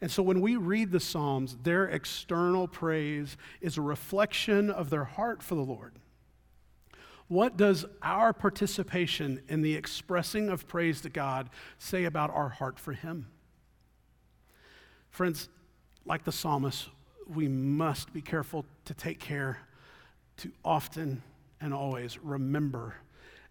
And 0.00 0.10
so 0.10 0.20
when 0.24 0.40
we 0.40 0.56
read 0.56 0.90
the 0.90 0.98
Psalms, 0.98 1.56
their 1.62 1.86
external 1.86 2.66
praise 2.66 3.36
is 3.60 3.78
a 3.78 3.82
reflection 3.82 4.68
of 4.68 4.90
their 4.90 5.04
heart 5.04 5.44
for 5.44 5.54
the 5.54 5.60
Lord. 5.60 5.94
What 7.30 7.56
does 7.56 7.84
our 8.02 8.32
participation 8.32 9.40
in 9.46 9.62
the 9.62 9.76
expressing 9.76 10.48
of 10.48 10.66
praise 10.66 11.00
to 11.02 11.08
God 11.08 11.48
say 11.78 12.02
about 12.02 12.34
our 12.34 12.48
heart 12.48 12.76
for 12.76 12.92
Him? 12.92 13.28
Friends, 15.10 15.48
like 16.04 16.24
the 16.24 16.32
psalmist, 16.32 16.88
we 17.32 17.46
must 17.46 18.12
be 18.12 18.20
careful 18.20 18.64
to 18.84 18.94
take 18.94 19.20
care 19.20 19.58
to 20.38 20.50
often 20.64 21.22
and 21.60 21.72
always 21.72 22.18
remember 22.18 22.96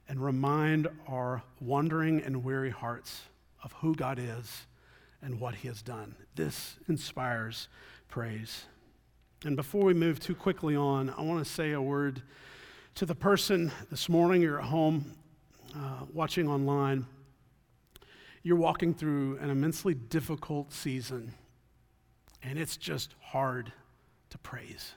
and 0.10 0.22
remind 0.22 0.90
our 1.08 1.42
wandering 1.62 2.22
and 2.22 2.44
weary 2.44 2.72
hearts 2.72 3.22
of 3.64 3.72
who 3.72 3.96
God 3.96 4.20
is 4.20 4.68
and 5.22 5.40
what 5.40 5.56
He 5.56 5.70
has 5.70 5.82
done. 5.82 6.16
This 6.36 6.76
inspires 6.90 7.70
praise. 8.10 8.66
And 9.46 9.56
before 9.56 9.86
we 9.86 9.94
move 9.94 10.20
too 10.20 10.36
quickly 10.36 10.76
on, 10.76 11.12
I 11.12 11.22
want 11.22 11.42
to 11.46 11.50
say 11.50 11.72
a 11.72 11.82
word 11.82 12.24
to 13.00 13.06
the 13.06 13.16
person 13.16 13.72
this 13.90 14.10
morning, 14.10 14.42
you're 14.42 14.60
at 14.60 14.66
home 14.66 15.14
uh, 15.74 16.04
watching 16.14 16.50
online, 16.50 17.06
you're 18.44 18.58
walking 18.58 18.94
through 18.94 19.38
an 19.38 19.50
immensely 19.50 19.94
difficult 19.94 20.74
season, 20.74 21.34
and 22.44 22.60
it's 22.60 22.76
just 22.76 23.16
hard 23.22 23.72
to 24.30 24.38
praise. 24.40 24.96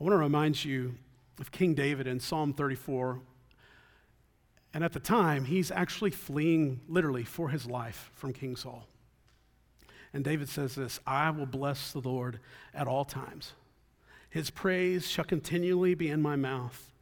I 0.00 0.02
want 0.02 0.14
to 0.14 0.16
remind 0.16 0.64
you 0.64 0.96
of 1.38 1.52
King 1.52 1.74
David 1.74 2.08
in 2.08 2.18
Psalm 2.18 2.52
34. 2.52 3.20
And 4.74 4.82
at 4.82 4.92
the 4.92 4.98
time, 4.98 5.44
he's 5.44 5.70
actually 5.70 6.10
fleeing 6.10 6.80
literally 6.88 7.22
for 7.22 7.48
his 7.48 7.66
life 7.66 8.10
from 8.12 8.32
King 8.32 8.56
Saul. 8.56 8.88
And 10.12 10.24
David 10.24 10.48
says 10.48 10.74
this 10.74 10.98
I 11.06 11.30
will 11.30 11.46
bless 11.46 11.92
the 11.92 12.00
Lord 12.00 12.40
at 12.74 12.88
all 12.88 13.04
times. 13.04 13.52
His 14.36 14.50
praise 14.50 15.08
shall 15.08 15.24
continually 15.24 15.94
be 15.94 16.10
in 16.10 16.20
my 16.20 16.36
mouth. 16.36 16.92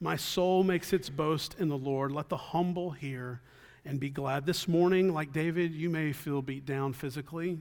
My 0.00 0.16
soul 0.16 0.64
makes 0.64 0.94
its 0.94 1.10
boast 1.10 1.54
in 1.58 1.68
the 1.68 1.76
Lord. 1.76 2.12
Let 2.12 2.30
the 2.30 2.38
humble 2.38 2.92
hear 2.92 3.42
and 3.84 4.00
be 4.00 4.08
glad. 4.08 4.46
This 4.46 4.66
morning, 4.66 5.12
like 5.12 5.30
David, 5.30 5.74
you 5.74 5.90
may 5.90 6.14
feel 6.14 6.40
beat 6.40 6.64
down 6.64 6.94
physically, 6.94 7.58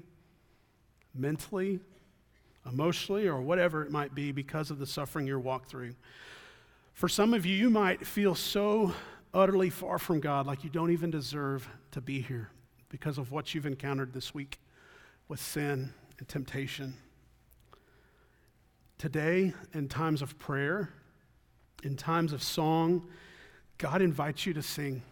mentally, 1.14 1.82
emotionally, 2.66 3.28
or 3.28 3.42
whatever 3.42 3.84
it 3.84 3.92
might 3.92 4.16
be 4.16 4.32
because 4.32 4.72
of 4.72 4.80
the 4.80 4.88
suffering 4.88 5.28
you're 5.28 5.42
walked 5.42 5.68
through. 5.68 5.94
For 6.94 7.10
some 7.10 7.34
of 7.34 7.46
you, 7.46 7.54
you 7.54 7.70
might 7.70 8.08
feel 8.08 8.34
so 8.34 8.94
utterly 9.34 9.70
far 9.70 10.00
from 10.00 10.22
God, 10.22 10.48
like 10.48 10.64
you 10.64 10.70
don't 10.70 10.92
even 10.92 11.12
deserve 11.12 11.68
to 11.92 12.00
be 12.00 12.22
here 12.22 12.50
because 12.88 13.18
of 13.18 13.34
what 13.34 13.54
you've 13.54 13.66
encountered 13.66 14.14
this 14.14 14.34
week 14.34 14.58
with 15.28 15.42
sin 15.42 15.94
and 16.18 16.28
temptation. 16.30 16.94
Today, 18.98 19.54
in 19.74 19.88
times 19.88 20.22
of 20.22 20.38
prayer, 20.40 20.90
in 21.84 21.96
times 21.96 22.34
of 22.34 22.42
song, 22.42 23.08
God 23.78 24.02
invites 24.02 24.46
you 24.46 24.54
to 24.54 24.62
sing. 24.62 25.04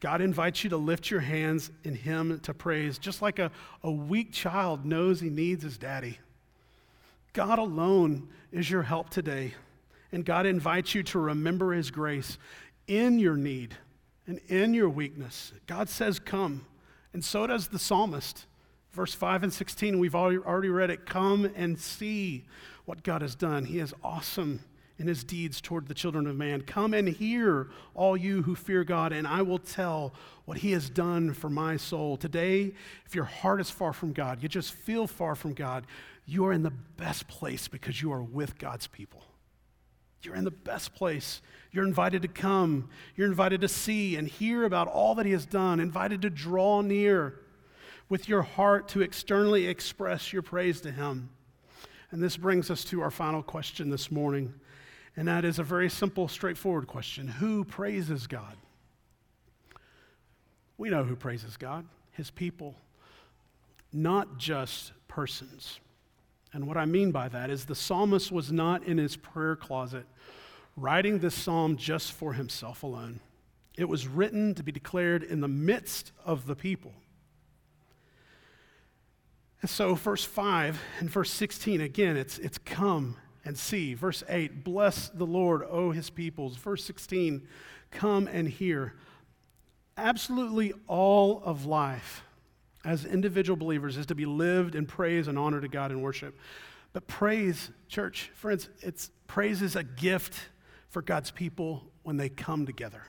God 0.00 0.20
invites 0.20 0.64
you 0.64 0.70
to 0.70 0.76
lift 0.76 1.10
your 1.10 1.20
hands 1.20 1.70
in 1.84 1.94
Him 1.94 2.40
to 2.40 2.54
praise, 2.54 2.98
just 2.98 3.22
like 3.22 3.38
a, 3.38 3.50
a 3.82 3.90
weak 3.90 4.32
child 4.32 4.84
knows 4.84 5.20
he 5.20 5.28
needs 5.28 5.62
his 5.62 5.78
daddy. 5.78 6.18
God 7.32 7.58
alone 7.58 8.28
is 8.50 8.70
your 8.70 8.82
help 8.82 9.10
today. 9.10 9.54
And 10.12 10.24
God 10.24 10.46
invites 10.46 10.94
you 10.94 11.02
to 11.04 11.18
remember 11.18 11.72
His 11.72 11.90
grace 11.90 12.38
in 12.88 13.18
your 13.18 13.36
need 13.36 13.76
and 14.26 14.40
in 14.48 14.74
your 14.74 14.88
weakness. 14.88 15.52
God 15.66 15.88
says, 15.88 16.18
Come. 16.18 16.66
And 17.12 17.24
so 17.24 17.46
does 17.46 17.68
the 17.68 17.78
psalmist. 17.78 18.46
Verse 18.92 19.14
5 19.14 19.44
and 19.44 19.52
16, 19.52 19.98
we've 19.98 20.14
already 20.14 20.68
read 20.68 20.90
it. 20.90 21.06
Come 21.06 21.50
and 21.54 21.78
see 21.78 22.44
what 22.84 23.02
God 23.04 23.22
has 23.22 23.34
done. 23.34 23.64
He 23.64 23.78
is 23.78 23.94
awesome 24.02 24.60
in 24.98 25.06
his 25.06 25.24
deeds 25.24 25.60
toward 25.60 25.86
the 25.86 25.94
children 25.94 26.26
of 26.26 26.36
man. 26.36 26.62
Come 26.62 26.92
and 26.92 27.08
hear, 27.08 27.68
all 27.94 28.16
you 28.16 28.42
who 28.42 28.54
fear 28.54 28.84
God, 28.84 29.12
and 29.12 29.26
I 29.26 29.42
will 29.42 29.58
tell 29.58 30.12
what 30.44 30.58
he 30.58 30.72
has 30.72 30.90
done 30.90 31.32
for 31.32 31.48
my 31.48 31.76
soul. 31.76 32.16
Today, 32.16 32.74
if 33.06 33.14
your 33.14 33.24
heart 33.24 33.60
is 33.60 33.70
far 33.70 33.92
from 33.92 34.12
God, 34.12 34.42
you 34.42 34.48
just 34.48 34.72
feel 34.72 35.06
far 35.06 35.34
from 35.34 35.54
God, 35.54 35.86
you 36.26 36.44
are 36.46 36.52
in 36.52 36.62
the 36.62 36.72
best 36.96 37.28
place 37.28 37.68
because 37.68 38.02
you 38.02 38.12
are 38.12 38.22
with 38.22 38.58
God's 38.58 38.88
people. 38.88 39.24
You're 40.22 40.34
in 40.34 40.44
the 40.44 40.50
best 40.50 40.94
place. 40.94 41.40
You're 41.72 41.86
invited 41.86 42.22
to 42.22 42.28
come. 42.28 42.90
You're 43.16 43.28
invited 43.28 43.62
to 43.62 43.68
see 43.68 44.16
and 44.16 44.28
hear 44.28 44.64
about 44.64 44.86
all 44.86 45.14
that 45.14 45.24
he 45.24 45.32
has 45.32 45.46
done, 45.46 45.80
invited 45.80 46.22
to 46.22 46.30
draw 46.30 46.82
near 46.82 47.40
with 48.10 48.28
your 48.28 48.42
heart 48.42 48.88
to 48.88 49.00
externally 49.00 49.66
express 49.66 50.34
your 50.34 50.42
praise 50.42 50.82
to 50.82 50.90
Him. 50.90 51.30
And 52.10 52.22
this 52.22 52.36
brings 52.36 52.70
us 52.70 52.84
to 52.86 53.00
our 53.00 53.10
final 53.10 53.42
question 53.42 53.88
this 53.88 54.10
morning, 54.10 54.52
and 55.16 55.26
that 55.28 55.46
is 55.46 55.58
a 55.58 55.62
very 55.62 55.88
simple, 55.88 56.28
straightforward 56.28 56.86
question 56.86 57.28
Who 57.28 57.64
praises 57.64 58.26
God? 58.26 58.56
We 60.76 60.90
know 60.90 61.04
who 61.04 61.16
praises 61.16 61.56
God 61.56 61.86
His 62.10 62.30
people, 62.30 62.74
not 63.92 64.36
just 64.36 64.92
persons. 65.08 65.80
And 66.52 66.66
what 66.66 66.76
I 66.76 66.84
mean 66.84 67.12
by 67.12 67.28
that 67.28 67.48
is 67.48 67.64
the 67.64 67.76
psalmist 67.76 68.32
was 68.32 68.50
not 68.50 68.82
in 68.82 68.98
his 68.98 69.14
prayer 69.16 69.54
closet 69.54 70.04
writing 70.76 71.18
this 71.18 71.34
psalm 71.34 71.76
just 71.76 72.12
for 72.12 72.32
himself 72.32 72.82
alone. 72.82 73.20
It 73.76 73.88
was 73.88 74.08
written 74.08 74.54
to 74.54 74.62
be 74.64 74.72
declared 74.72 75.22
in 75.22 75.40
the 75.40 75.48
midst 75.48 76.10
of 76.24 76.46
the 76.46 76.56
people. 76.56 76.92
And 79.60 79.70
so, 79.70 79.94
verse 79.94 80.24
5 80.24 80.80
and 81.00 81.10
verse 81.10 81.30
16, 81.30 81.80
again, 81.80 82.16
it's, 82.16 82.38
it's 82.38 82.58
come 82.58 83.16
and 83.44 83.58
see. 83.58 83.94
Verse 83.94 84.22
8, 84.28 84.64
bless 84.64 85.08
the 85.08 85.26
Lord, 85.26 85.62
O 85.68 85.90
his 85.90 86.08
peoples. 86.08 86.56
Verse 86.56 86.84
16, 86.84 87.46
come 87.90 88.26
and 88.28 88.48
hear. 88.48 88.94
Absolutely 89.96 90.72
all 90.86 91.42
of 91.44 91.66
life 91.66 92.22
as 92.84 93.04
individual 93.04 93.56
believers 93.56 93.96
is 93.96 94.06
to 94.06 94.14
be 94.14 94.24
lived 94.24 94.74
in 94.74 94.86
praise 94.86 95.28
and 95.28 95.38
honor 95.38 95.60
to 95.60 95.68
God 95.68 95.90
in 95.90 96.00
worship. 96.00 96.38
But 96.92 97.06
praise, 97.06 97.70
church, 97.88 98.30
friends, 98.34 98.68
it's 98.80 99.10
praise 99.26 99.62
is 99.62 99.76
a 99.76 99.84
gift 99.84 100.48
for 100.88 101.02
God's 101.02 101.30
people 101.30 101.84
when 102.02 102.16
they 102.16 102.28
come 102.28 102.66
together. 102.66 103.02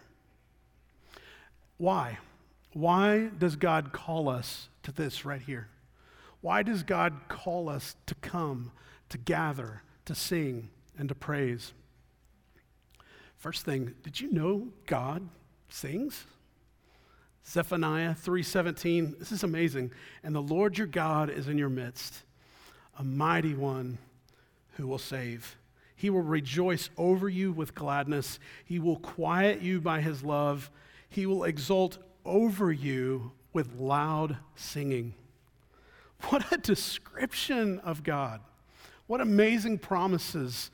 Why? 1.78 2.20
Why 2.74 3.30
does 3.38 3.56
God 3.56 3.92
call 3.92 4.30
us 4.30 4.70
to 4.84 4.92
this 4.92 5.26
right 5.26 5.42
here? 5.42 5.68
Why 6.42 6.64
does 6.64 6.84
God 6.84 7.14
call 7.28 7.70
us 7.70 7.96
to 8.08 8.16
come, 8.16 8.72
to 9.10 9.18
gather, 9.18 9.84
to 10.06 10.16
sing, 10.16 10.70
and 10.98 11.08
to 11.10 11.16
praise? 11.16 11.74
First 13.38 13.66
thing, 13.66 13.96
did 14.04 14.20
you 14.20 14.32
know 14.32 14.68
God 14.86 15.28
sings? 15.70 16.26
Zephaniah 17.46 18.14
3:17. 18.14 19.18
This 19.18 19.32
is 19.32 19.44
amazing. 19.44 19.92
And 20.24 20.36
the 20.36 20.42
Lord 20.42 20.78
your 20.78 20.88
God 20.88 21.30
is 21.30 21.48
in 21.48 21.58
your 21.58 21.70
midst, 21.70 22.24
a 22.98 23.04
mighty 23.04 23.54
one 23.54 23.98
who 24.74 24.88
will 24.88 25.00
save. 25.00 25.58
He 25.96 26.10
will 26.10 26.22
rejoice 26.22 26.90
over 26.98 27.30
you 27.30 27.52
with 27.52 27.76
gladness. 27.76 28.40
He 28.66 28.80
will 28.80 28.98
quiet 28.98 29.62
you 29.62 29.82
by 29.82 30.02
his 30.02 30.24
love. 30.24 30.72
He 31.10 31.26
will 31.26 31.44
exult 31.44 31.98
over 32.26 32.72
you 32.72 33.32
with 33.54 33.80
loud 33.80 34.38
singing. 34.56 35.14
What 36.30 36.52
a 36.52 36.58
description 36.58 37.80
of 37.80 38.04
God. 38.04 38.42
What 39.08 39.22
amazing 39.22 39.80
promises 39.80 40.72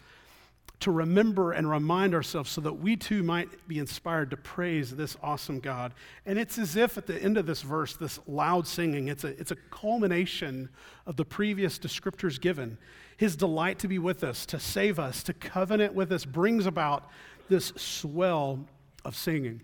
to 0.79 0.91
remember 0.91 1.53
and 1.53 1.69
remind 1.69 2.13
ourselves 2.13 2.51
so 2.51 2.61
that 2.61 2.73
we 2.73 2.95
too 2.95 3.23
might 3.23 3.67
be 3.67 3.79
inspired 3.79 4.29
to 4.29 4.37
praise 4.37 4.95
this 4.95 5.17
awesome 5.23 5.59
God. 5.59 5.93
And 6.25 6.37
it's 6.37 6.59
as 6.59 6.75
if 6.75 6.97
at 6.97 7.07
the 7.07 7.21
end 7.21 7.37
of 7.37 7.47
this 7.47 7.63
verse, 7.63 7.95
this 7.95 8.19
loud 8.27 8.67
singing, 8.67 9.07
it's 9.07 9.23
a, 9.23 9.29
it's 9.39 9.49
a 9.49 9.55
culmination 9.71 10.69
of 11.07 11.15
the 11.15 11.25
previous 11.25 11.79
descriptors 11.79 12.39
given. 12.39 12.77
His 13.17 13.35
delight 13.35 13.79
to 13.79 13.87
be 13.87 13.97
with 13.97 14.23
us, 14.23 14.45
to 14.47 14.59
save 14.59 14.99
us, 14.99 15.23
to 15.23 15.33
covenant 15.33 15.95
with 15.95 16.11
us, 16.11 16.25
brings 16.25 16.67
about 16.67 17.09
this 17.49 17.73
swell 17.75 18.63
of 19.03 19.15
singing. 19.15 19.61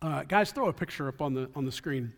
Uh, 0.00 0.24
guys, 0.24 0.50
throw 0.50 0.68
a 0.68 0.72
picture 0.72 1.06
up 1.06 1.22
on 1.22 1.34
the, 1.34 1.48
on 1.54 1.64
the 1.64 1.70
screen. 1.70 2.12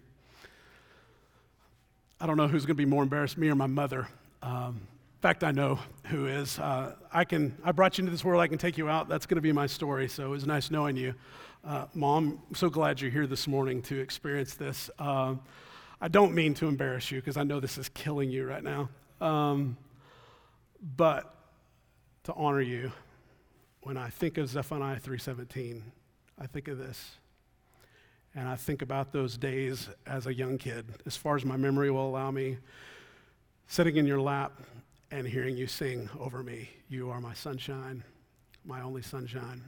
I 2.25 2.27
don't 2.27 2.39
know 2.39 2.49
who's 2.49 2.65
going 2.65 2.75
to 2.75 2.83
be 2.83 2.87
more 2.87 3.03
embarrassed, 3.03 3.37
me 3.37 3.51
or 3.51 3.55
my 3.55 3.67
mother. 3.67 4.09
Um, 4.41 4.77
in 4.81 5.21
fact, 5.21 5.45
I 5.45 5.51
know 5.51 5.79
who 6.07 6.25
is. 6.25 6.59
Uh, 6.59 6.95
I 7.13 7.23
can. 7.23 7.55
I 7.63 7.71
brought 7.71 7.99
you 7.99 8.03
into 8.03 8.13
this 8.13 8.25
world. 8.25 8.41
I 8.41 8.47
can 8.47 8.57
take 8.57 8.79
you 8.79 8.89
out. 8.89 9.11
That's 9.11 9.27
going 9.27 9.37
to 9.37 9.43
be 9.43 9.53
my 9.53 9.67
story. 9.67 10.09
So 10.09 10.25
it 10.25 10.29
was 10.31 10.47
nice 10.47 10.71
knowing 10.71 10.97
you, 10.97 11.15
uh, 11.67 11.85
Mom. 11.93 12.41
I'm 12.49 12.55
so 12.55 12.71
glad 12.71 12.99
you're 12.99 13.11
here 13.11 13.27
this 13.27 13.47
morning 13.47 13.83
to 13.83 14.01
experience 14.01 14.55
this. 14.55 14.89
Uh, 14.99 15.35
I 16.01 16.09
don't 16.09 16.35
mean 16.35 16.55
to 16.55 16.67
embarrass 16.67 17.11
you 17.11 17.21
because 17.21 17.37
I 17.37 17.43
know 17.43 17.61
this 17.61 17.77
is 17.77 17.91
killing 17.91 18.31
you 18.31 18.47
right 18.47 18.65
now. 18.65 18.89
Um, 19.21 19.77
but 20.97 21.31
to 22.23 22.33
honor 22.33 22.63
you, 22.63 22.91
when 23.83 23.99
I 23.99 24.09
think 24.09 24.39
of 24.39 24.49
Zephaniah 24.49 24.99
3:17, 24.99 25.83
I 26.41 26.47
think 26.47 26.69
of 26.69 26.79
this. 26.79 27.17
And 28.35 28.49
I 28.49 28.57
think 28.57 28.83
about 28.83 29.13
those 29.13 29.37
days 29.37 29.89
as 30.07 30.27
a 30.27 30.35
young 30.35 30.59
kid, 30.59 30.87
as 31.07 31.17
far 31.17 31.37
as 31.37 31.45
my 31.45 31.57
memory 31.57 31.91
will 31.91 32.09
allow 32.09 32.31
me, 32.31 32.59
sitting 33.69 33.97
in 33.97 34.07
your 34.07 34.21
lap 34.21 34.61
and 35.11 35.27
hearing 35.27 35.57
you 35.57 35.69
sing 35.69 36.11
over 36.19 36.43
me, 36.43 36.69
You 36.89 37.11
are 37.11 37.21
my 37.21 37.35
sunshine, 37.35 38.03
my 38.65 38.81
only 38.81 39.03
sunshine. 39.03 39.63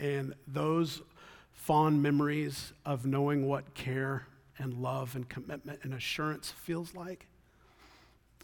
And 0.00 0.34
those 0.48 1.02
fond 1.52 2.02
memories 2.02 2.72
of 2.84 3.06
knowing 3.06 3.46
what 3.46 3.74
care 3.74 4.26
and 4.58 4.74
love 4.74 5.14
and 5.14 5.28
commitment 5.28 5.80
and 5.82 5.94
assurance 5.94 6.50
feels 6.50 6.94
like 6.94 7.26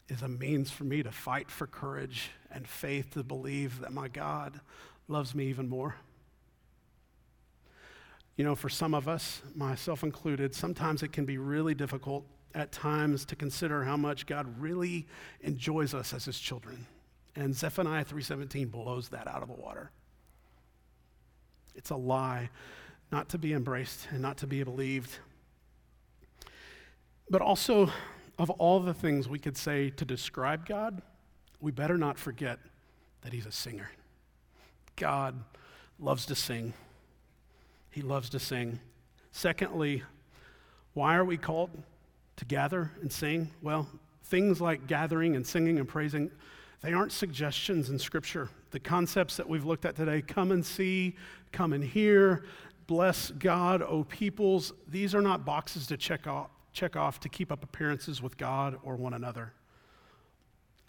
is 0.08 0.22
a 0.22 0.28
means 0.28 0.70
for 0.70 0.84
me 0.84 1.02
to 1.02 1.10
fight 1.10 1.50
for 1.50 1.66
courage 1.66 2.30
and 2.52 2.66
faith 2.66 3.10
to 3.14 3.22
believe 3.22 3.80
that 3.80 3.92
my 3.92 4.08
God 4.08 4.60
loves 5.08 5.34
me 5.34 5.46
even 5.46 5.68
more. 5.68 5.96
You 8.40 8.44
know, 8.44 8.54
for 8.54 8.70
some 8.70 8.94
of 8.94 9.06
us, 9.06 9.42
myself 9.54 10.02
included, 10.02 10.54
sometimes 10.54 11.02
it 11.02 11.12
can 11.12 11.26
be 11.26 11.36
really 11.36 11.74
difficult 11.74 12.24
at 12.54 12.72
times 12.72 13.26
to 13.26 13.36
consider 13.36 13.84
how 13.84 13.98
much 13.98 14.24
God 14.24 14.58
really 14.58 15.06
enjoys 15.42 15.92
us 15.92 16.14
as 16.14 16.24
his 16.24 16.40
children. 16.40 16.86
And 17.36 17.54
Zephaniah 17.54 18.02
3:17 18.02 18.70
blows 18.70 19.10
that 19.10 19.28
out 19.28 19.42
of 19.42 19.48
the 19.48 19.54
water. 19.54 19.90
It's 21.74 21.90
a 21.90 21.96
lie 21.96 22.48
not 23.12 23.28
to 23.28 23.36
be 23.36 23.52
embraced 23.52 24.08
and 24.10 24.22
not 24.22 24.38
to 24.38 24.46
be 24.46 24.62
believed. 24.62 25.18
But 27.28 27.42
also 27.42 27.90
of 28.38 28.48
all 28.48 28.80
the 28.80 28.94
things 28.94 29.28
we 29.28 29.38
could 29.38 29.58
say 29.58 29.90
to 29.90 30.04
describe 30.06 30.64
God, 30.64 31.02
we 31.60 31.72
better 31.72 31.98
not 31.98 32.18
forget 32.18 32.58
that 33.20 33.34
he's 33.34 33.44
a 33.44 33.52
singer. 33.52 33.90
God 34.96 35.44
loves 35.98 36.24
to 36.24 36.34
sing. 36.34 36.72
He 37.90 38.02
loves 38.02 38.30
to 38.30 38.38
sing. 38.38 38.80
Secondly, 39.32 40.02
why 40.94 41.16
are 41.16 41.24
we 41.24 41.36
called 41.36 41.70
to 42.36 42.44
gather 42.44 42.90
and 43.00 43.12
sing? 43.12 43.50
Well, 43.62 43.88
things 44.24 44.60
like 44.60 44.86
gathering 44.86 45.36
and 45.36 45.46
singing 45.46 45.78
and 45.78 45.88
praising, 45.88 46.30
they 46.82 46.92
aren't 46.92 47.12
suggestions 47.12 47.90
in 47.90 47.98
Scripture. 47.98 48.48
The 48.70 48.80
concepts 48.80 49.36
that 49.36 49.48
we've 49.48 49.64
looked 49.64 49.84
at 49.84 49.96
today 49.96 50.22
come 50.22 50.52
and 50.52 50.64
see, 50.64 51.16
come 51.52 51.72
and 51.72 51.84
hear, 51.84 52.44
bless 52.86 53.30
God, 53.32 53.82
O 53.82 54.04
peoples 54.04 54.72
these 54.88 55.14
are 55.14 55.22
not 55.22 55.44
boxes 55.44 55.86
to 55.88 55.96
check 55.96 56.26
off, 56.26 56.50
check 56.72 56.96
off 56.96 57.20
to 57.20 57.28
keep 57.28 57.52
up 57.52 57.62
appearances 57.62 58.22
with 58.22 58.36
God 58.36 58.78
or 58.82 58.96
one 58.96 59.14
another. 59.14 59.52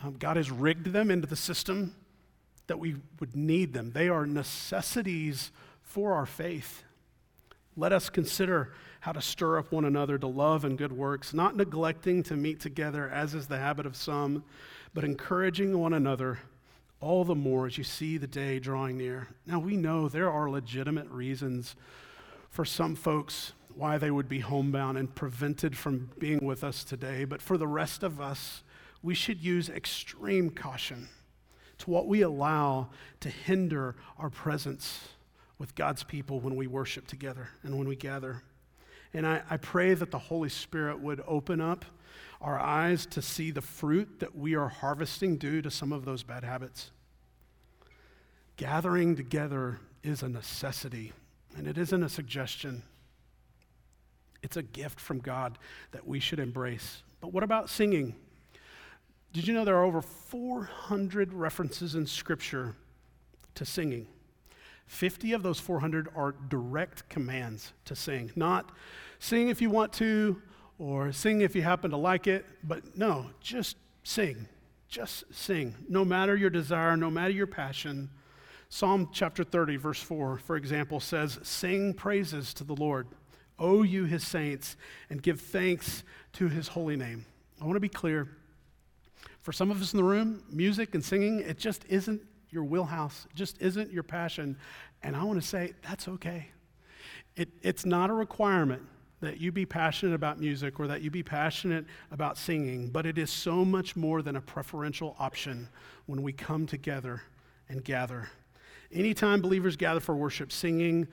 Um, 0.04 0.16
God 0.18 0.38
has 0.38 0.50
rigged 0.50 0.88
them 0.88 1.12
into 1.12 1.28
the 1.28 1.36
system 1.36 1.96
that 2.68 2.80
we 2.80 2.96
would 3.20 3.36
need 3.36 3.74
them. 3.74 3.92
They 3.92 4.08
are 4.08 4.26
necessities 4.26 5.52
for 5.82 6.14
our 6.14 6.26
faith. 6.26 6.84
Let 7.78 7.94
us 7.94 8.10
consider 8.10 8.74
how 9.00 9.14
to 9.14 9.22
stir 9.22 9.58
up 9.58 9.72
one 9.72 9.86
another 9.86 10.18
to 10.18 10.28
love 10.28 10.66
and 10.66 10.78
good 10.78 10.92
works, 10.92 11.34
not 11.34 11.56
neglecting 11.56 12.22
to 12.24 12.36
meet 12.36 12.60
together, 12.60 13.10
as 13.10 13.34
is 13.34 13.48
the 13.48 13.58
habit 13.58 13.86
of 13.86 13.96
some, 13.96 14.44
but 14.94 15.04
encouraging 15.04 15.78
one 15.78 15.94
another 15.94 16.40
all 17.00 17.24
the 17.24 17.36
more 17.36 17.66
as 17.66 17.78
you 17.78 17.84
see 17.84 18.18
the 18.18 18.28
day 18.28 18.60
drawing 18.60 18.98
near. 18.98 19.28
Now, 19.48 19.60
we 19.60 19.76
know 19.76 20.08
there 20.08 20.32
are 20.32 20.50
legitimate 20.50 21.10
reasons 21.10 21.76
for 22.50 22.64
some 22.64 22.96
folks 22.96 23.54
why 23.74 23.98
they 23.98 24.12
would 24.12 24.30
be 24.30 24.40
homebound 24.40 24.98
and 24.98 25.14
prevented 25.16 25.76
from 25.76 26.12
being 26.20 26.46
with 26.46 26.64
us 26.64 26.84
today, 26.84 27.26
but 27.26 27.42
for 27.42 27.58
the 27.58 27.68
rest 27.68 28.04
of 28.04 28.22
us, 28.22 28.64
we 29.02 29.16
should 29.16 29.42
use 29.42 29.70
extreme 29.70 30.50
caution 30.50 31.08
to 31.80 31.90
what 31.90 32.08
we 32.08 32.22
allow 32.22 32.90
to 33.22 33.30
hinder 33.30 33.96
our 34.20 34.30
presence 34.30 35.08
with 35.62 35.76
God's 35.76 36.04
people 36.04 36.40
when 36.40 36.56
we 36.56 36.66
worship 36.66 37.06
together 37.06 37.48
and 37.62 37.78
when 37.78 37.88
we 37.88 37.96
gather. 37.96 38.42
And 39.14 39.28
I, 39.28 39.44
I 39.48 39.58
pray 39.58 39.94
that 39.94 40.10
the 40.10 40.18
Holy 40.18 40.50
Spirit 40.50 41.00
would 41.00 41.22
open 41.28 41.62
up 41.62 41.86
our 42.42 42.60
eyes 42.60 43.06
to 43.06 43.22
see 43.22 43.52
the 43.52 43.62
fruit 43.62 44.22
that 44.22 44.36
we 44.36 44.56
are 44.56 44.70
harvesting 44.70 45.38
due 45.38 45.62
to 45.62 45.70
some 45.70 45.94
of 45.94 46.04
those 46.04 46.24
bad 46.24 46.44
habits. 46.44 46.90
Gathering 48.58 49.16
together 49.16 49.80
is 50.02 50.24
a 50.24 50.30
necessity, 50.30 51.14
and 51.56 51.68
it 51.68 51.78
isn't 51.78 52.02
a 52.02 52.10
suggestion. 52.10 52.82
It's 54.42 54.58
a 54.58 54.64
gift 54.64 55.00
from 55.00 55.20
God 55.20 55.60
that 55.92 56.08
we 56.08 56.20
should 56.20 56.40
embrace. 56.40 57.04
But 57.20 57.34
what 57.34 57.44
about 57.44 57.70
singing? 57.70 58.16
Did 59.32 59.48
you 59.48 59.54
know 59.54 59.64
there 59.64 59.78
are 59.78 59.86
over 59.86 60.02
400 60.02 61.34
references 61.34 61.94
in 61.94 62.08
Scripture 62.08 62.74
to 63.54 63.64
singing? 63.64 64.08
50 64.92 65.32
of 65.32 65.42
those 65.42 65.58
400 65.58 66.10
are 66.18 66.36
direct 66.50 67.08
commands 67.08 67.72
to 67.86 67.96
sing, 67.96 68.30
not 68.36 68.74
sing 69.20 69.48
if 69.48 69.62
you 69.62 69.70
want 69.70 69.94
to 69.94 70.42
or 70.78 71.14
sing 71.14 71.40
if 71.40 71.56
you 71.56 71.62
happen 71.62 71.92
to 71.92 71.98
like 71.98 72.28
it, 72.28 72.46
but 72.62 72.98
no, 72.98 73.28
just 73.40 73.78
sing. 74.04 74.50
Just 74.90 75.24
sing. 75.34 75.76
No 75.88 76.04
matter 76.04 76.36
your 76.36 76.50
desire, 76.50 76.98
no 76.98 77.10
matter 77.10 77.32
your 77.32 77.48
passion. 77.48 78.10
Psalm 78.68 79.08
chapter 79.14 79.46
30, 79.46 79.78
verse 79.78 80.02
4, 80.02 80.40
for 80.40 80.58
example, 80.58 81.00
says, 81.00 81.40
Sing 81.42 81.94
praises 81.94 82.54
to 82.56 82.66
the 82.66 82.76
Lord, 82.76 83.08
O 83.58 83.84
you 83.84 84.04
his 84.04 84.28
saints, 84.28 84.76
and 85.10 85.24
give 85.24 85.40
thanks 85.40 86.04
to 86.34 86.50
his 86.50 86.68
holy 86.68 86.98
name. 86.98 87.26
I 87.62 87.64
want 87.64 87.78
to 87.78 87.80
be 87.80 87.90
clear. 87.90 88.28
For 89.40 89.54
some 89.54 89.72
of 89.72 89.82
us 89.82 89.94
in 89.94 89.98
the 89.98 90.04
room, 90.04 90.44
music 90.52 90.94
and 90.94 91.04
singing, 91.04 91.40
it 91.40 91.58
just 91.58 91.86
isn't 91.88 92.22
your 92.52 92.64
wheelhouse, 92.64 93.28
just 93.34 93.62
isn't 93.62 93.92
your 93.92 94.04
passion. 94.04 94.58
And 95.04 95.16
I 95.16 95.24
want 95.24 95.42
to 95.42 95.48
say 95.48 95.74
that's 95.82 96.08
okay. 96.08 96.50
It, 97.36 97.50
it's 97.62 97.86
not 97.86 98.10
a 98.10 98.14
requirement 98.14 98.82
that 99.22 99.40
you 99.40 99.52
be 99.52 99.66
passionate 99.66 100.14
about 100.14 100.40
music 100.40 100.80
or 100.80 100.88
that 100.88 101.02
you 101.02 101.12
be 101.12 101.24
passionate 101.24 101.86
about 102.12 102.38
singing, 102.38 102.90
but 102.90 103.06
it 103.06 103.18
is 103.18 103.30
so 103.30 103.64
much 103.64 103.96
more 103.96 104.22
than 104.22 104.36
a 104.36 104.42
preferential 104.42 105.16
option 105.20 105.70
when 106.08 106.22
we 106.24 106.34
come 106.34 106.66
together 106.66 107.22
and 107.70 107.84
gather. 107.84 108.30
Anytime 108.92 109.42
believers 109.42 109.78
gather 109.78 110.00
for 110.00 110.16
worship, 110.16 110.52
singing 110.52 111.08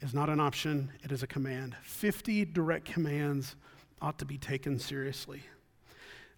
is 0.00 0.14
not 0.14 0.28
an 0.28 0.38
option, 0.38 0.92
it 1.02 1.10
is 1.10 1.22
a 1.22 1.26
command. 1.26 1.74
50 1.82 2.44
direct 2.46 2.84
commands 2.84 3.56
ought 4.02 4.18
to 4.18 4.26
be 4.26 4.36
taken 4.36 4.78
seriously. 4.78 5.42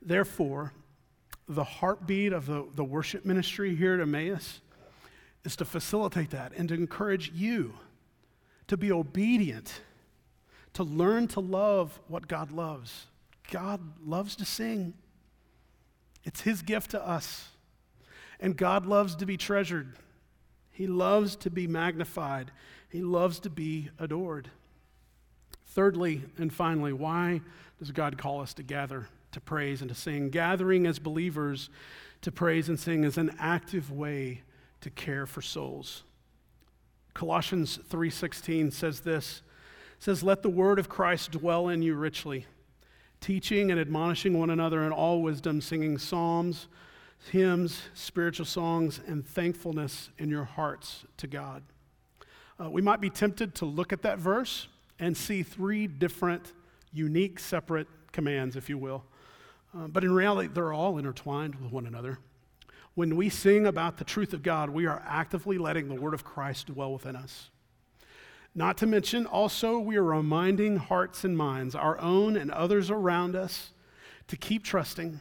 Therefore, 0.01 0.73
the 1.49 1.65
heartbeat 1.65 2.33
of 2.33 2.47
the, 2.47 2.67
the 2.75 2.85
worship 2.85 3.25
ministry 3.25 3.75
here 3.75 3.95
at 3.95 4.01
Emmaus 4.01 4.61
is 5.45 5.57
to 5.57 5.65
facilitate 5.65 6.31
that 6.31 6.53
and 6.57 6.69
to 6.69 6.75
encourage 6.75 7.31
you 7.33 7.75
to 8.67 8.77
be 8.77 8.91
obedient, 8.91 9.81
to 10.73 10.83
learn 10.83 11.29
to 11.29 11.41
love 11.41 11.99
what 12.09 12.27
God 12.27 12.51
loves. 12.51 13.07
God 13.51 13.81
loves 14.05 14.35
to 14.37 14.45
sing, 14.45 14.95
it's 16.25 16.41
His 16.41 16.63
gift 16.63 16.91
to 16.91 17.07
us. 17.07 17.49
And 18.41 18.57
God 18.57 18.85
loves 18.85 19.15
to 19.17 19.27
be 19.27 19.37
treasured, 19.37 19.97
He 20.73 20.87
loves 20.87 21.37
to 21.37 21.51
be 21.51 21.67
magnified, 21.67 22.51
He 22.89 23.03
loves 23.03 23.39
to 23.41 23.51
be 23.51 23.91
adored. 23.99 24.51
Thirdly 25.69 26.23
and 26.39 26.53
finally, 26.53 26.93
why 26.93 27.41
does 27.79 27.93
God 27.93 28.19
call 28.19 28.41
us 28.41 28.55
to 28.55 28.63
gather 28.63 29.07
to 29.37 29.41
praise 29.41 29.83
and 29.83 29.91
to 29.91 29.95
sing? 29.95 30.31
Gathering 30.31 30.87
as 30.87 30.99
believers 30.99 31.69
to 32.23 32.33
praise 32.33 32.71
and 32.71 32.81
sing 32.81 33.05
is 33.05 33.19
an 33.19 33.37
active 33.39 33.93
way 33.93 34.41
to 34.81 34.89
care 34.89 35.27
for 35.27 35.43
souls. 35.43 36.05
Colossians 37.13 37.79
3:16 37.91 38.71
says 38.73 39.01
this 39.01 39.43
says 39.99 40.23
let 40.23 40.43
the 40.43 40.49
word 40.49 40.79
of 40.79 40.89
Christ 40.89 41.33
dwell 41.33 41.69
in 41.69 41.83
you 41.83 41.95
richly 41.95 42.47
teaching 43.21 43.71
and 43.71 43.79
admonishing 43.79 44.39
one 44.39 44.51
another 44.51 44.83
in 44.85 44.93
all 44.93 45.21
wisdom 45.21 45.61
singing 45.61 45.99
psalms 45.99 46.67
hymns 47.31 47.83
spiritual 47.93 48.47
songs 48.47 49.01
and 49.07 49.27
thankfulness 49.27 50.11
in 50.17 50.31
your 50.31 50.45
hearts 50.45 51.05
to 51.19 51.27
God. 51.27 51.63
Uh, 52.59 52.71
we 52.71 52.81
might 52.81 53.03
be 53.03 53.11
tempted 53.11 53.55
to 53.55 53.67
look 53.67 53.93
at 53.93 54.01
that 54.03 54.19
verse 54.19 54.69
and 54.99 55.15
see 55.15 55.43
three 55.43 55.87
different 55.87 56.53
unique 56.93 57.39
separate 57.39 57.89
commands 58.13 58.57
if 58.57 58.71
you 58.71 58.79
will. 58.79 59.05
Uh, 59.77 59.87
but 59.89 60.05
in 60.05 60.13
reality 60.13 60.49
they're 60.49 60.73
all 60.73 60.99
intertwined 60.99 61.57
with 61.57 61.71
one 61.71 61.87
another. 61.87 62.19
When 62.95 63.17
we 63.17 63.29
sing 63.29 63.67
about 63.67 63.99
the 63.99 64.05
truth 64.05 64.33
of 64.33 64.43
God, 64.43 64.71
we 64.71 64.87
are 64.87 65.03
actively 65.07 65.59
letting 65.59 65.89
the 65.89 66.01
word 66.01 66.15
of 66.15 66.25
Christ 66.25 66.69
dwell 66.69 66.95
within 66.95 67.15
us. 67.15 67.51
Not 68.55 68.79
to 68.79 68.87
mention, 68.87 69.27
also, 69.27 69.79
we 69.79 69.97
are 69.97 70.03
reminding 70.03 70.79
hearts 70.79 71.23
and 71.23 71.37
minds, 71.37 71.75
our 71.75 72.01
own 72.01 72.39
and 72.39 72.51
others 72.51 72.91
around 72.91 73.37
us, 73.37 73.73
to 74.29 74.37
keep 74.39 74.65
trusting, 74.65 75.21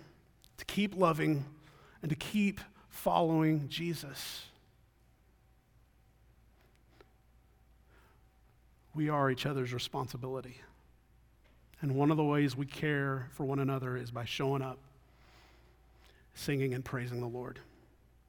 to 0.58 0.66
keep 0.66 0.96
loving, 0.96 1.44
and 2.02 2.10
to 2.10 2.16
keep 2.16 2.62
following 2.88 3.68
Jesus. 3.68 4.46
We 8.94 9.10
are 9.10 9.30
each 9.30 9.46
other's 9.46 9.74
responsibility. 9.74 10.62
And 11.86 11.94
one 11.94 12.10
of 12.10 12.18
the 12.18 12.24
ways 12.24 12.58
we 12.58 12.66
care 12.66 13.30
for 13.34 13.46
one 13.46 13.60
another 13.60 13.96
is 13.96 14.10
by 14.10 14.26
showing 14.26 14.64
up 14.64 14.80
singing 16.34 16.74
and 16.74 16.84
praising 16.84 17.20
the 17.20 17.28
Lord. 17.28 17.60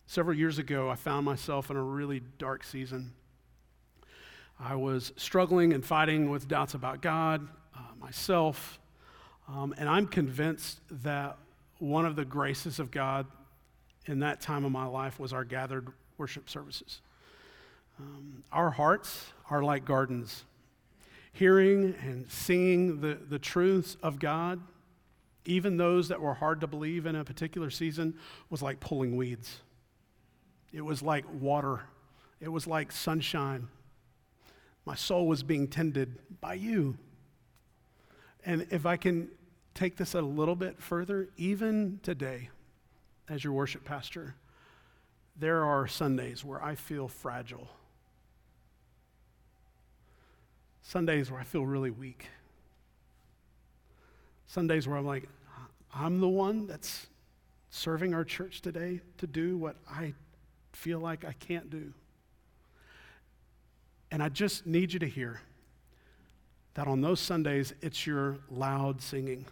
Several 0.07 0.37
years 0.37 0.59
ago, 0.59 0.91
I 0.91 0.95
found 0.95 1.25
myself 1.25 1.71
in 1.71 1.77
a 1.79 1.83
really 1.83 2.21
dark 2.37 2.65
season. 2.65 3.13
I 4.61 4.75
was 4.75 5.11
struggling 5.17 5.73
and 5.73 5.83
fighting 5.83 6.29
with 6.29 6.47
doubts 6.47 6.75
about 6.75 7.01
God, 7.01 7.49
uh, 7.75 7.81
myself, 7.99 8.79
um, 9.49 9.75
and 9.79 9.89
I'm 9.89 10.07
convinced 10.07 10.81
that 10.91 11.39
one 11.79 12.05
of 12.05 12.15
the 12.15 12.27
graces 12.27 12.79
of 12.79 12.91
God 12.91 13.25
in 14.05 14.19
that 14.19 14.43
time 14.43 14.67
of 14.67 14.71
my 14.71 14.85
life 14.85 15.19
was 15.19 15.33
our 15.33 15.45
gathered 15.45 15.89
worship 16.19 16.51
services. 16.51 17.01
Um, 17.99 18.45
our 18.53 18.69
hearts 18.69 19.29
are 19.49 19.63
like 19.63 19.87
gardens. 19.87 20.45
Hearing 21.39 21.95
and 22.03 22.31
singing 22.31 23.01
the, 23.01 23.19
the 23.29 23.39
truths 23.39 23.97
of 24.03 24.19
God 24.19 24.61
even 25.47 25.77
those 25.77 26.09
that 26.09 26.21
were 26.21 26.35
hard 26.35 26.61
to 26.61 26.67
believe 26.67 27.07
in 27.07 27.17
a 27.17 27.25
particular 27.25 27.71
season, 27.71 28.15
was 28.51 28.63
like 28.63 28.81
pulling 28.81 29.17
weeds. 29.17 29.61
It 30.73 30.83
was 30.83 31.03
like 31.03 31.25
water, 31.41 31.83
it 32.41 32.49
was 32.49 32.67
like 32.67 32.93
sunshine. 32.93 33.69
My 34.85 34.95
soul 34.95 35.27
was 35.27 35.43
being 35.43 35.67
tended 35.67 36.19
by 36.41 36.55
you. 36.55 36.97
And 38.45 38.67
if 38.71 38.87
I 38.87 38.97
can 38.97 39.29
take 39.75 39.97
this 39.97 40.15
a 40.15 40.21
little 40.21 40.55
bit 40.55 40.81
further, 40.81 41.29
even 41.37 41.99
today, 42.05 42.51
as 43.29 43.43
your 43.43 43.53
worship 43.53 43.85
pastor, 43.85 44.37
there 45.37 45.65
are 45.65 45.89
Sundays 45.89 46.45
where 46.45 46.63
I 46.63 46.77
feel 46.77 47.09
fragile. 47.09 47.69
Sundays 50.87 51.33
where 51.33 51.41
I 51.41 51.43
feel 51.43 51.67
really 51.67 51.91
weak. 51.91 52.29
Sundays 54.47 54.87
where 54.87 54.97
I'm 54.97 55.05
like, 55.05 55.29
I'm 55.93 56.21
the 56.21 56.29
one 56.29 56.69
that's 56.69 57.09
serving 57.71 58.15
our 58.15 58.25
church 58.25 58.61
today 58.61 59.01
to 59.19 59.27
do 59.27 59.59
what 59.59 59.75
I 59.91 60.15
feel 60.73 61.01
like 61.01 61.25
I 61.25 61.33
can't 61.33 61.71
do. 61.71 61.93
And 64.13 64.23
I 64.23 64.29
just 64.29 64.65
need 64.65 64.93
you 64.93 65.01
to 65.01 65.09
hear 65.09 65.41
that 66.75 66.87
on 66.87 67.01
those 67.01 67.19
Sundays, 67.19 67.75
it's 67.83 68.07
your 68.07 68.39
loud 68.49 69.03
singing. 69.03 69.45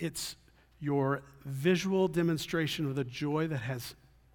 It's 0.00 0.34
your 0.80 1.22
visual 1.44 2.08
demonstration 2.08 2.86
of 2.86 2.96
the 2.96 3.04
joy 3.04 3.46
that 3.46 3.58
has, 3.58 3.94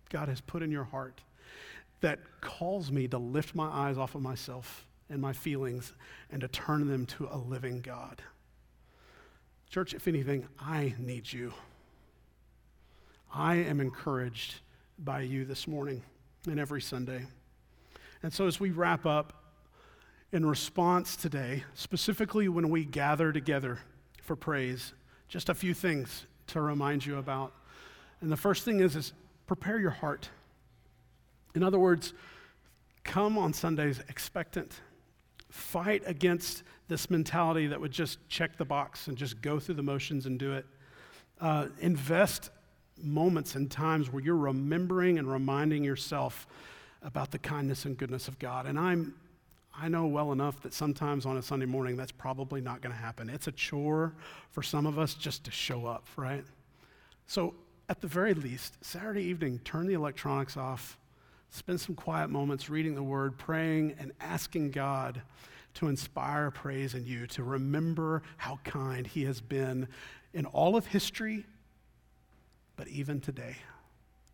God 0.09 0.29
has 0.29 0.39
put 0.39 0.63
in 0.63 0.71
your 0.71 0.85
heart 0.85 1.19
that 1.99 2.19
calls 2.39 2.89
me 2.89 3.09
to 3.09 3.17
lift 3.17 3.53
my 3.53 3.67
eyes 3.67 3.97
off 3.97 4.15
of 4.15 4.21
myself 4.21 4.85
and 5.09 5.21
my 5.21 5.33
feelings 5.33 5.93
and 6.31 6.41
to 6.41 6.47
turn 6.47 6.87
them 6.87 7.05
to 7.05 7.27
a 7.31 7.37
living 7.37 7.81
God. 7.81 8.21
Church, 9.69 9.93
if 9.93 10.07
anything, 10.07 10.47
I 10.59 10.95
need 10.97 11.31
you. 11.31 11.53
I 13.33 13.55
am 13.55 13.81
encouraged 13.81 14.55
by 14.97 15.21
you 15.21 15.45
this 15.45 15.67
morning 15.67 16.03
and 16.47 16.59
every 16.59 16.81
Sunday. 16.81 17.25
And 18.23 18.33
so, 18.33 18.47
as 18.47 18.59
we 18.59 18.71
wrap 18.71 19.05
up, 19.05 19.45
in 20.31 20.45
response 20.45 21.15
today, 21.15 21.63
specifically 21.75 22.49
when 22.49 22.69
we 22.69 22.83
gather 22.83 23.31
together 23.31 23.79
for 24.21 24.35
praise, 24.35 24.93
just 25.29 25.47
a 25.47 25.53
few 25.53 25.73
things 25.73 26.25
to 26.47 26.59
remind 26.59 27.05
you 27.05 27.17
about. 27.17 27.53
And 28.19 28.31
the 28.31 28.37
first 28.37 28.65
thing 28.65 28.81
is, 28.81 28.95
is 28.95 29.13
prepare 29.47 29.79
your 29.79 29.91
heart. 29.91 30.29
In 31.53 31.63
other 31.63 31.79
words, 31.79 32.13
come 33.03 33.37
on 33.37 33.53
Sundays 33.53 34.01
expectant. 34.09 34.81
Fight 35.55 36.03
against 36.05 36.63
this 36.89 37.09
mentality 37.09 37.67
that 37.67 37.79
would 37.79 37.93
just 37.93 38.19
check 38.27 38.57
the 38.57 38.65
box 38.65 39.07
and 39.07 39.17
just 39.17 39.41
go 39.41 39.57
through 39.57 39.75
the 39.75 39.83
motions 39.83 40.25
and 40.25 40.37
do 40.37 40.51
it. 40.51 40.65
Uh, 41.39 41.67
invest 41.79 42.49
moments 43.01 43.55
and 43.55 43.71
times 43.71 44.11
where 44.11 44.21
you're 44.21 44.35
remembering 44.35 45.17
and 45.17 45.31
reminding 45.31 45.81
yourself 45.81 46.45
about 47.01 47.31
the 47.31 47.39
kindness 47.39 47.85
and 47.85 47.97
goodness 47.97 48.27
of 48.27 48.37
God. 48.37 48.65
And 48.65 48.77
I'm, 48.77 49.15
I 49.73 49.87
know 49.87 50.07
well 50.07 50.33
enough 50.33 50.61
that 50.63 50.73
sometimes 50.73 51.25
on 51.25 51.37
a 51.37 51.41
Sunday 51.41 51.65
morning 51.65 51.95
that's 51.95 52.11
probably 52.11 52.59
not 52.59 52.81
going 52.81 52.93
to 52.93 53.01
happen. 53.01 53.29
It's 53.29 53.47
a 53.47 53.53
chore 53.53 54.13
for 54.51 54.61
some 54.61 54.85
of 54.85 54.99
us 54.99 55.13
just 55.13 55.45
to 55.45 55.51
show 55.51 55.85
up, 55.85 56.05
right? 56.17 56.43
So, 57.27 57.55
at 57.87 58.01
the 58.01 58.07
very 58.07 58.33
least, 58.33 58.83
Saturday 58.83 59.23
evening, 59.23 59.59
turn 59.63 59.87
the 59.87 59.93
electronics 59.93 60.57
off, 60.57 60.97
spend 61.49 61.79
some 61.79 61.95
quiet 61.95 62.29
moments 62.29 62.69
reading 62.69 62.95
the 62.95 63.03
Word, 63.03 63.37
praying, 63.37 63.95
and 63.99 64.11
asking 64.19 64.71
God 64.71 65.21
to 65.75 65.87
inspire 65.87 66.51
praise 66.51 66.93
in 66.93 67.05
you, 67.05 67.27
to 67.27 67.43
remember 67.43 68.23
how 68.37 68.59
kind 68.63 69.05
He 69.05 69.25
has 69.25 69.41
been 69.41 69.87
in 70.33 70.45
all 70.45 70.75
of 70.75 70.87
history, 70.87 71.45
but 72.75 72.87
even 72.87 73.19
today. 73.19 73.55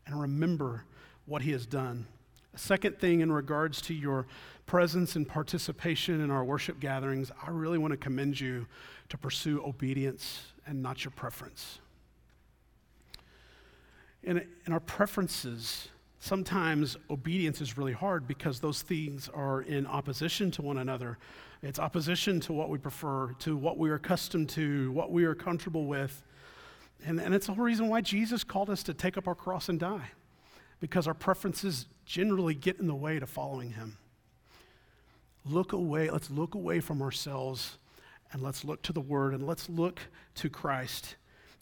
And 0.06 0.19
remember 0.19 0.86
what 1.26 1.41
He 1.41 1.51
has 1.51 1.66
done. 1.66 2.07
A 2.53 2.57
second 2.57 2.99
thing 2.99 3.22
in 3.22 3.32
regards 3.32 3.82
to 3.84 3.93
your 3.93 4.28
presence 4.66 5.16
and 5.16 5.28
participation 5.28 6.22
in 6.22 6.30
our 6.30 6.43
worship 6.43 6.80
gatherings, 6.80 7.32
I 7.45 7.49
really 7.49 7.78
want 7.78 7.91
to 7.91 7.97
commend 7.97 8.39
you 8.39 8.68
to 9.09 9.18
pursue 9.18 9.64
obedience 9.66 10.43
and 10.66 10.82
not 10.82 11.03
your 11.03 11.12
preference. 11.12 11.80
In, 14.24 14.45
in 14.66 14.74
our 14.74 14.80
preferences, 14.80 15.89
sometimes 16.22 16.95
obedience 17.09 17.61
is 17.61 17.78
really 17.78 17.93
hard 17.93 18.28
because 18.28 18.59
those 18.59 18.84
things 18.84 19.28
are 19.34 19.63
in 19.63 19.88
opposition 19.88 20.51
to 20.51 20.61
one 20.61 20.78
another. 20.78 21.17
It's 21.63 21.80
opposition 21.80 22.39
to 22.41 22.53
what 22.53 22.69
we 22.69 22.78
prefer, 22.78 23.34
to 23.39 23.57
what 23.57 23.78
we 23.80 23.89
are 23.89 23.95
accustomed 23.95 24.47
to, 24.49 24.91
what 24.91 25.11
we 25.11 25.26
are 25.26 25.34
comfortable 25.36 25.88
with. 25.88 26.24
And, 27.03 27.19
and 27.19 27.34
it's 27.34 27.47
the 27.47 27.53
whole 27.55 27.65
reason 27.65 27.89
why 27.89 28.01
Jesus 28.01 28.43
called 28.43 28.69
us 28.69 28.84
to 28.84 28.93
take 28.93 29.17
up 29.17 29.28
our 29.28 29.34
cross 29.34 29.67
and 29.67 29.80
die, 29.80 30.11
because 30.80 31.07
our 31.07 31.15
preferences 31.15 31.88
generally 32.05 32.53
get 32.53 32.80
in 32.80 32.86
the 32.86 32.95
way 32.95 33.19
to 33.19 33.26
following 33.26 33.72
him. 33.72 33.97
Look 35.43 35.74
away, 35.74 36.11
let's 36.11 36.30
look 36.30 36.53
away 36.53 36.82
from 36.82 37.01
ourselves 37.01 37.80
and 38.32 38.43
let's 38.43 38.63
look 38.63 38.84
to 38.84 38.93
the 38.93 39.01
Word 39.01 39.34
and 39.34 39.47
let's 39.47 39.67
look 39.69 39.99
to 40.36 40.49
Christ 40.49 41.15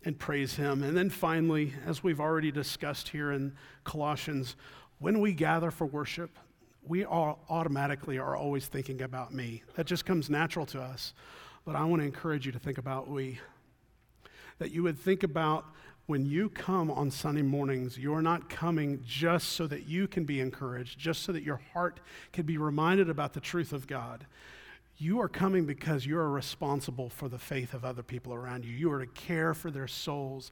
and 0.06 0.18
praise 0.18 0.56
Him. 0.56 0.84
And 0.84 0.96
then 0.96 1.10
finally, 1.10 1.74
as 1.86 2.04
we've 2.04 2.20
already 2.20 2.52
discussed 2.52 3.10
here 3.10 3.32
in 3.32 3.54
Colossians, 3.84 4.56
when 5.00 5.20
we 5.20 5.34
gather 5.34 5.72
for 5.72 5.86
worship, 5.86 6.38
we 6.84 7.06
all 7.06 7.44
automatically 7.50 8.18
are 8.18 8.36
always 8.36 8.68
thinking 8.68 9.02
about 9.02 9.34
me. 9.34 9.64
That 9.76 9.86
just 9.86 10.06
comes 10.06 10.30
natural 10.30 10.66
to 10.68 10.82
us. 10.82 11.14
but 11.66 11.76
I 11.76 11.84
want 11.86 12.02
to 12.02 12.06
encourage 12.06 12.46
you 12.46 12.52
to 12.52 12.60
think 12.60 12.78
about 12.78 13.08
we. 13.08 13.40
That 14.58 14.72
you 14.72 14.84
would 14.84 14.98
think 14.98 15.24
about 15.24 15.66
when 16.08 16.26
you 16.26 16.50
come 16.50 16.90
on 16.90 17.12
Sunday 17.12 17.44
mornings, 17.44 17.98
you're 17.98 18.24
not 18.24 18.50
coming 18.50 19.04
just 19.06 19.50
so 19.50 19.68
that 19.68 19.88
you 19.88 20.08
can 20.08 20.24
be 20.24 20.40
encouraged, 20.40 20.98
just 20.98 21.22
so 21.22 21.32
that 21.32 21.44
your 21.44 21.62
heart 21.74 22.00
can 22.34 22.48
be 22.48 22.58
reminded 22.58 23.10
about 23.10 23.34
the 23.34 23.40
truth 23.40 23.72
of 23.72 23.86
God. 23.86 24.26
You 25.02 25.22
are 25.22 25.30
coming 25.30 25.66
because 25.66 26.06
you 26.06 26.18
are 26.18 26.30
responsible 26.30 27.10
for 27.10 27.30
the 27.30 27.40
faith 27.40 27.74
of 27.74 27.86
other 27.86 28.04
people 28.04 28.34
around 28.34 28.66
you. 28.66 28.74
You 28.74 28.92
are 28.92 29.00
to 29.00 29.12
care 29.12 29.54
for 29.54 29.72
their 29.72 29.88
souls. 29.88 30.52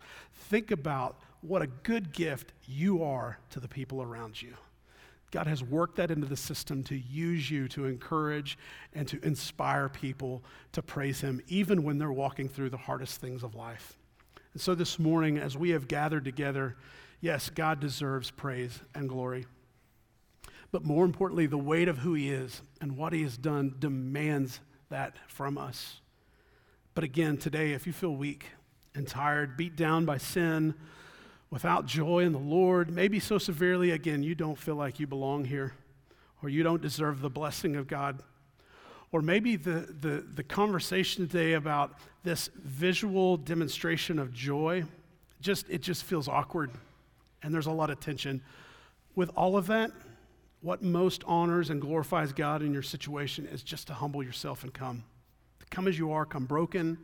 Think 0.49 0.71
about 0.71 1.19
what 1.41 1.61
a 1.61 1.67
good 1.67 2.13
gift 2.13 2.53
you 2.65 3.03
are 3.03 3.39
to 3.49 3.59
the 3.59 3.67
people 3.67 4.01
around 4.01 4.41
you. 4.41 4.53
God 5.31 5.47
has 5.47 5.61
worked 5.61 5.97
that 5.97 6.11
into 6.11 6.25
the 6.25 6.37
system 6.37 6.81
to 6.83 6.97
use 6.97 7.51
you 7.51 7.67
to 7.67 7.87
encourage 7.87 8.57
and 8.93 9.05
to 9.09 9.19
inspire 9.25 9.89
people 9.89 10.41
to 10.71 10.81
praise 10.81 11.19
Him, 11.19 11.41
even 11.49 11.83
when 11.83 11.97
they're 11.97 12.13
walking 12.13 12.47
through 12.47 12.69
the 12.69 12.77
hardest 12.77 13.19
things 13.19 13.43
of 13.43 13.53
life. 13.53 13.97
And 14.53 14.61
so 14.61 14.73
this 14.73 14.97
morning, 14.97 15.37
as 15.37 15.57
we 15.57 15.71
have 15.71 15.89
gathered 15.89 16.23
together, 16.23 16.77
yes, 17.19 17.49
God 17.49 17.81
deserves 17.81 18.31
praise 18.31 18.79
and 18.95 19.09
glory. 19.09 19.45
But 20.71 20.83
more 20.83 21.05
importantly, 21.05 21.47
the 21.47 21.57
weight 21.57 21.87
of 21.87 21.99
who 21.99 22.13
he 22.13 22.29
is 22.29 22.61
and 22.81 22.97
what 22.97 23.13
he 23.13 23.23
has 23.23 23.37
done 23.37 23.75
demands 23.79 24.59
that 24.89 25.15
from 25.27 25.57
us. 25.57 26.01
But 26.93 27.03
again, 27.03 27.37
today, 27.37 27.71
if 27.71 27.87
you 27.87 27.93
feel 27.93 28.15
weak 28.15 28.47
and 28.95 29.07
tired, 29.07 29.55
beat 29.55 29.75
down 29.75 30.05
by 30.05 30.17
sin, 30.17 30.73
without 31.49 31.85
joy 31.85 32.19
in 32.19 32.33
the 32.33 32.39
Lord, 32.39 32.91
maybe 32.91 33.19
so 33.19 33.37
severely, 33.37 33.91
again, 33.91 34.23
you 34.23 34.35
don't 34.35 34.57
feel 34.57 34.75
like 34.75 34.99
you 34.99 35.07
belong 35.07 35.45
here, 35.45 35.73
or 36.43 36.49
you 36.49 36.63
don't 36.63 36.81
deserve 36.81 37.21
the 37.21 37.29
blessing 37.29 37.75
of 37.75 37.87
God. 37.87 38.21
Or 39.11 39.21
maybe 39.21 39.55
the, 39.55 39.95
the, 40.01 40.25
the 40.35 40.43
conversation 40.43 41.27
today 41.27 41.53
about 41.53 41.97
this 42.23 42.49
visual 42.55 43.37
demonstration 43.37 44.19
of 44.19 44.33
joy, 44.33 44.83
just 45.39 45.69
it 45.69 45.81
just 45.81 46.03
feels 46.03 46.27
awkward 46.27 46.71
and 47.43 47.53
there's 47.53 47.67
a 47.67 47.71
lot 47.71 47.89
of 47.89 47.99
tension. 47.99 48.41
With 49.15 49.31
all 49.35 49.57
of 49.57 49.67
that, 49.67 49.91
what 50.61 50.81
most 50.81 51.23
honors 51.25 51.69
and 51.69 51.81
glorifies 51.81 52.33
God 52.33 52.61
in 52.61 52.73
your 52.73 52.81
situation 52.81 53.45
is 53.45 53.63
just 53.63 53.87
to 53.87 53.93
humble 53.93 54.23
yourself 54.23 54.63
and 54.63 54.73
come. 54.73 55.03
Come 55.69 55.87
as 55.87 55.99
you 55.99 56.11
are, 56.11 56.25
come 56.25 56.45
broken, 56.45 56.97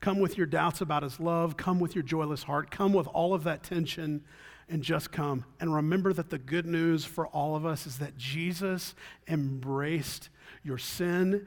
come 0.00 0.18
with 0.18 0.36
your 0.36 0.46
doubts 0.46 0.80
about 0.80 1.02
His 1.02 1.18
love, 1.18 1.56
come 1.56 1.80
with 1.80 1.94
your 1.94 2.04
joyless 2.04 2.42
heart, 2.42 2.70
come 2.70 2.92
with 2.92 3.06
all 3.08 3.34
of 3.34 3.44
that 3.44 3.62
tension, 3.62 4.24
and 4.68 4.82
just 4.82 5.10
come. 5.10 5.44
And 5.60 5.74
remember 5.74 6.12
that 6.12 6.30
the 6.30 6.38
good 6.38 6.66
news 6.66 7.04
for 7.04 7.26
all 7.28 7.56
of 7.56 7.64
us 7.64 7.86
is 7.86 7.98
that 7.98 8.16
Jesus 8.18 8.94
embraced 9.26 10.28
your 10.62 10.78
sin 10.78 11.46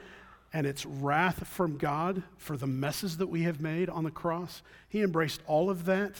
and 0.54 0.66
its 0.66 0.86
wrath 0.86 1.48
from 1.48 1.78
God 1.78 2.24
for 2.38 2.58
the 2.58 2.68
messes 2.68 3.18
that 3.18 3.28
we 3.28 3.44
have 3.44 3.62
made 3.62 3.90
on 3.90 4.04
the 4.04 4.12
cross. 4.12 4.62
He 4.90 5.02
embraced 5.02 5.42
all 5.48 5.70
of 5.70 5.86
that 5.86 6.16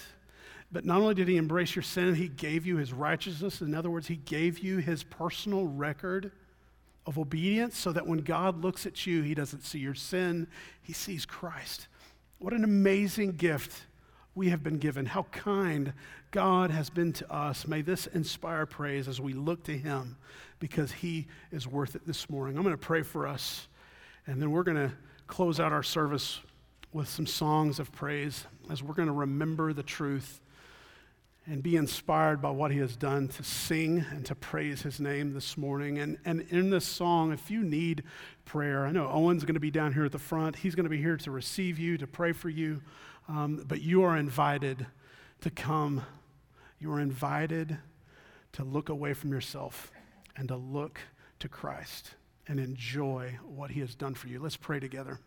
but 0.72 0.86
not 0.86 1.02
only 1.02 1.14
did 1.14 1.28
he 1.28 1.38
embrace 1.38 1.76
your 1.76 1.84
sin, 1.84 2.16
he 2.16 2.30
gave 2.30 2.66
you 2.66 2.78
his 2.78 2.94
righteousness. 2.94 3.62
In 3.62 3.76
other 3.76 3.90
words, 3.90 4.08
he 4.08 4.16
gave 4.16 4.60
you 4.60 4.78
his 4.78 5.04
personal 5.04 5.68
record 5.68 6.32
of 7.06 7.18
obedience 7.18 7.78
so 7.78 7.92
that 7.92 8.08
when 8.08 8.20
God 8.20 8.62
looks 8.62 8.86
at 8.86 9.06
you, 9.06 9.22
he 9.22 9.34
doesn't 9.34 9.66
see 9.66 9.80
your 9.80 9.96
sin, 9.96 10.48
he 10.82 10.94
sees 10.94 11.26
Christ. 11.26 11.88
What 12.40 12.54
an 12.54 12.64
amazing 12.64 13.34
gift 13.34 13.84
we 14.34 14.50
have 14.50 14.64
been 14.64 14.78
given. 14.78 15.06
How 15.06 15.24
kind 15.24 15.94
God 16.32 16.72
has 16.72 16.90
been 16.90 17.12
to 17.14 17.32
us. 17.32 17.68
May 17.68 17.82
this 17.82 18.08
inspire 18.08 18.66
praise 18.66 19.08
as 19.08 19.20
we 19.20 19.34
look 19.34 19.64
to 19.66 19.78
him 19.78 20.16
because 20.60 20.92
he 20.92 21.28
is 21.52 21.68
worth 21.68 21.96
it 21.96 22.08
this 22.08 22.30
morning. 22.30 22.56
I'm 22.56 22.64
going 22.64 22.74
to 22.74 22.78
pray 22.78 23.04
for 23.04 23.28
us, 23.28 23.68
and 24.26 24.42
then 24.42 24.52
we're 24.52 24.64
going 24.64 24.78
to 24.78 24.94
close 25.28 25.60
out 25.60 25.74
our 25.74 25.84
service 25.84 26.40
with 26.94 27.10
some 27.10 27.26
songs 27.26 27.80
of 27.80 27.92
praise 27.92 28.46
as 28.70 28.82
we're 28.82 28.94
going 28.94 29.08
to 29.08 29.14
remember 29.14 29.74
the 29.74 29.84
truth 29.84 30.40
and 31.48 31.64
be 31.64 31.76
inspired 31.76 32.42
by 32.42 32.52
what 32.52 32.72
he 32.72 32.78
has 32.78 32.96
done 32.96 33.28
to 33.28 33.44
sing 33.44 34.06
and 34.12 34.26
to 34.26 34.36
praise 34.36 34.84
his 34.84 35.00
name 35.00 35.34
this 35.34 35.58
morning. 35.58 35.98
And, 35.98 36.18
and 36.24 36.42
in 36.50 36.70
this 36.70 36.86
song, 36.86 37.32
if 37.32 37.50
you 37.50 37.64
need 37.64 38.04
prayer, 38.46 38.86
I 38.86 38.92
know 38.92 39.10
Owen's 39.10 39.44
going 39.44 39.56
to 39.56 39.60
be 39.60 39.72
down 39.72 39.94
here 39.94 40.06
at 40.06 40.12
the 40.12 40.20
front. 40.20 40.56
He's 40.56 40.76
going 40.76 40.84
to 40.84 40.90
be 40.90 41.02
here 41.02 41.18
to 41.18 41.32
receive 41.32 41.80
you, 41.80 41.98
to 41.98 42.06
pray 42.06 42.32
for 42.32 42.50
you. 42.50 42.82
Um, 43.28 43.64
but 43.68 43.82
you 43.82 44.04
are 44.04 44.18
invited 44.18 44.86
to 45.42 45.50
come. 45.50 46.04
You 46.80 46.92
are 46.94 47.00
invited 47.00 47.78
to 48.54 48.64
look 48.64 48.90
away 48.90 49.14
from 49.14 49.32
yourself 49.32 49.92
and 50.36 50.48
to 50.48 50.56
look 50.56 51.00
to 51.40 51.50
Christ 51.50 52.12
and 52.48 52.60
enjoy 52.60 53.38
what 53.44 53.72
he 53.72 53.80
has 53.80 53.96
done 53.96 54.14
for 54.14 54.28
you. 54.28 54.40
Let's 54.40 54.58
pray 54.58 54.80
together. 54.80 55.20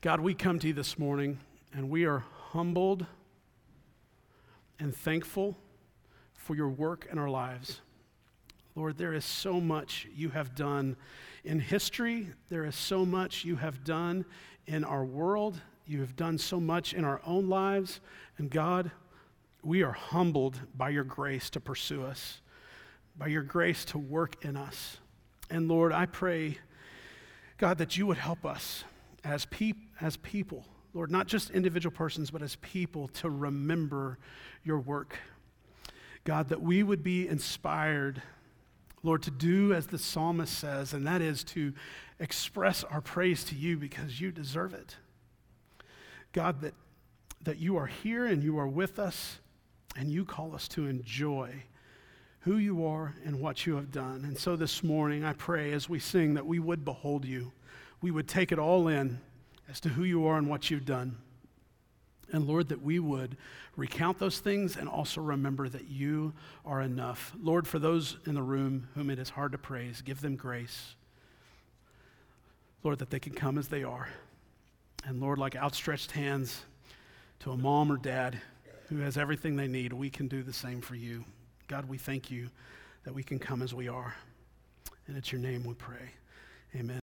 God, 0.00 0.20
we 0.20 0.34
come 0.34 0.58
to 0.58 0.68
you 0.68 0.72
this 0.72 0.98
morning 0.98 1.38
and 1.72 1.88
we 1.88 2.04
are 2.04 2.24
humbled 2.50 3.06
and 4.78 4.94
thankful 4.94 5.56
for 6.34 6.54
your 6.54 6.68
work 6.68 7.08
in 7.10 7.18
our 7.18 7.28
lives. 7.28 7.80
Lord, 8.74 8.96
there 8.96 9.12
is 9.12 9.24
so 9.24 9.60
much 9.60 10.06
you 10.14 10.28
have 10.30 10.54
done 10.54 10.96
in 11.44 11.58
history. 11.58 12.28
There 12.48 12.64
is 12.64 12.76
so 12.76 13.04
much 13.04 13.44
you 13.44 13.56
have 13.56 13.82
done 13.82 14.24
in 14.66 14.84
our 14.84 15.04
world. 15.04 15.60
You 15.86 16.00
have 16.00 16.14
done 16.14 16.38
so 16.38 16.60
much 16.60 16.94
in 16.94 17.04
our 17.04 17.20
own 17.26 17.48
lives. 17.48 18.00
And 18.36 18.50
God, 18.50 18.90
we 19.64 19.82
are 19.82 19.92
humbled 19.92 20.60
by 20.76 20.90
your 20.90 21.04
grace 21.04 21.50
to 21.50 21.60
pursue 21.60 22.04
us, 22.04 22.40
by 23.16 23.26
your 23.26 23.42
grace 23.42 23.84
to 23.86 23.98
work 23.98 24.44
in 24.44 24.56
us. 24.56 24.98
And 25.50 25.66
Lord, 25.66 25.92
I 25.92 26.06
pray, 26.06 26.58
God, 27.56 27.78
that 27.78 27.96
you 27.96 28.06
would 28.06 28.18
help 28.18 28.46
us 28.46 28.84
as, 29.24 29.44
peop- 29.46 29.88
as 30.00 30.16
people 30.18 30.64
Lord, 30.98 31.12
not 31.12 31.28
just 31.28 31.50
individual 31.50 31.94
persons, 31.94 32.32
but 32.32 32.42
as 32.42 32.56
people 32.56 33.06
to 33.06 33.30
remember 33.30 34.18
your 34.64 34.80
work. 34.80 35.16
God, 36.24 36.48
that 36.48 36.60
we 36.60 36.82
would 36.82 37.04
be 37.04 37.28
inspired, 37.28 38.20
Lord, 39.04 39.22
to 39.22 39.30
do 39.30 39.72
as 39.72 39.86
the 39.86 39.96
psalmist 39.96 40.58
says, 40.58 40.94
and 40.94 41.06
that 41.06 41.22
is 41.22 41.44
to 41.44 41.72
express 42.18 42.82
our 42.82 43.00
praise 43.00 43.44
to 43.44 43.54
you 43.54 43.76
because 43.76 44.20
you 44.20 44.32
deserve 44.32 44.74
it. 44.74 44.96
God, 46.32 46.62
that, 46.62 46.74
that 47.42 47.58
you 47.58 47.76
are 47.76 47.86
here 47.86 48.26
and 48.26 48.42
you 48.42 48.58
are 48.58 48.66
with 48.66 48.98
us, 48.98 49.38
and 49.96 50.10
you 50.10 50.24
call 50.24 50.52
us 50.52 50.66
to 50.66 50.88
enjoy 50.88 51.62
who 52.40 52.56
you 52.56 52.84
are 52.84 53.14
and 53.24 53.38
what 53.38 53.66
you 53.66 53.76
have 53.76 53.92
done. 53.92 54.24
And 54.24 54.36
so 54.36 54.56
this 54.56 54.82
morning, 54.82 55.24
I 55.24 55.34
pray 55.34 55.70
as 55.70 55.88
we 55.88 56.00
sing 56.00 56.34
that 56.34 56.46
we 56.46 56.58
would 56.58 56.84
behold 56.84 57.24
you, 57.24 57.52
we 58.00 58.10
would 58.10 58.26
take 58.26 58.50
it 58.50 58.58
all 58.58 58.88
in 58.88 59.20
as 59.68 59.80
to 59.80 59.88
who 59.90 60.04
you 60.04 60.26
are 60.26 60.38
and 60.38 60.48
what 60.48 60.70
you've 60.70 60.86
done. 60.86 61.16
And 62.32 62.46
Lord, 62.46 62.68
that 62.68 62.82
we 62.82 62.98
would 62.98 63.36
recount 63.76 64.18
those 64.18 64.38
things 64.38 64.76
and 64.76 64.88
also 64.88 65.20
remember 65.20 65.68
that 65.68 65.88
you 65.88 66.34
are 66.64 66.82
enough. 66.82 67.34
Lord, 67.40 67.66
for 67.66 67.78
those 67.78 68.18
in 68.26 68.34
the 68.34 68.42
room 68.42 68.88
whom 68.94 69.08
it 69.08 69.18
is 69.18 69.30
hard 69.30 69.52
to 69.52 69.58
praise, 69.58 70.02
give 70.02 70.20
them 70.20 70.36
grace. 70.36 70.94
Lord, 72.82 72.98
that 72.98 73.10
they 73.10 73.18
can 73.18 73.32
come 73.32 73.56
as 73.58 73.68
they 73.68 73.82
are. 73.82 74.08
And 75.04 75.20
Lord, 75.20 75.38
like 75.38 75.56
outstretched 75.56 76.12
hands 76.12 76.62
to 77.40 77.52
a 77.52 77.56
mom 77.56 77.90
or 77.90 77.96
dad 77.96 78.38
who 78.88 78.98
has 78.98 79.16
everything 79.16 79.56
they 79.56 79.68
need, 79.68 79.92
we 79.92 80.10
can 80.10 80.28
do 80.28 80.42
the 80.42 80.52
same 80.52 80.80
for 80.80 80.94
you. 80.94 81.24
God, 81.66 81.86
we 81.86 81.98
thank 81.98 82.30
you 82.30 82.48
that 83.04 83.14
we 83.14 83.22
can 83.22 83.38
come 83.38 83.62
as 83.62 83.72
we 83.72 83.88
are. 83.88 84.14
And 85.06 85.16
it's 85.16 85.32
your 85.32 85.40
name 85.40 85.64
we 85.64 85.74
pray. 85.74 86.10
Amen. 86.76 87.00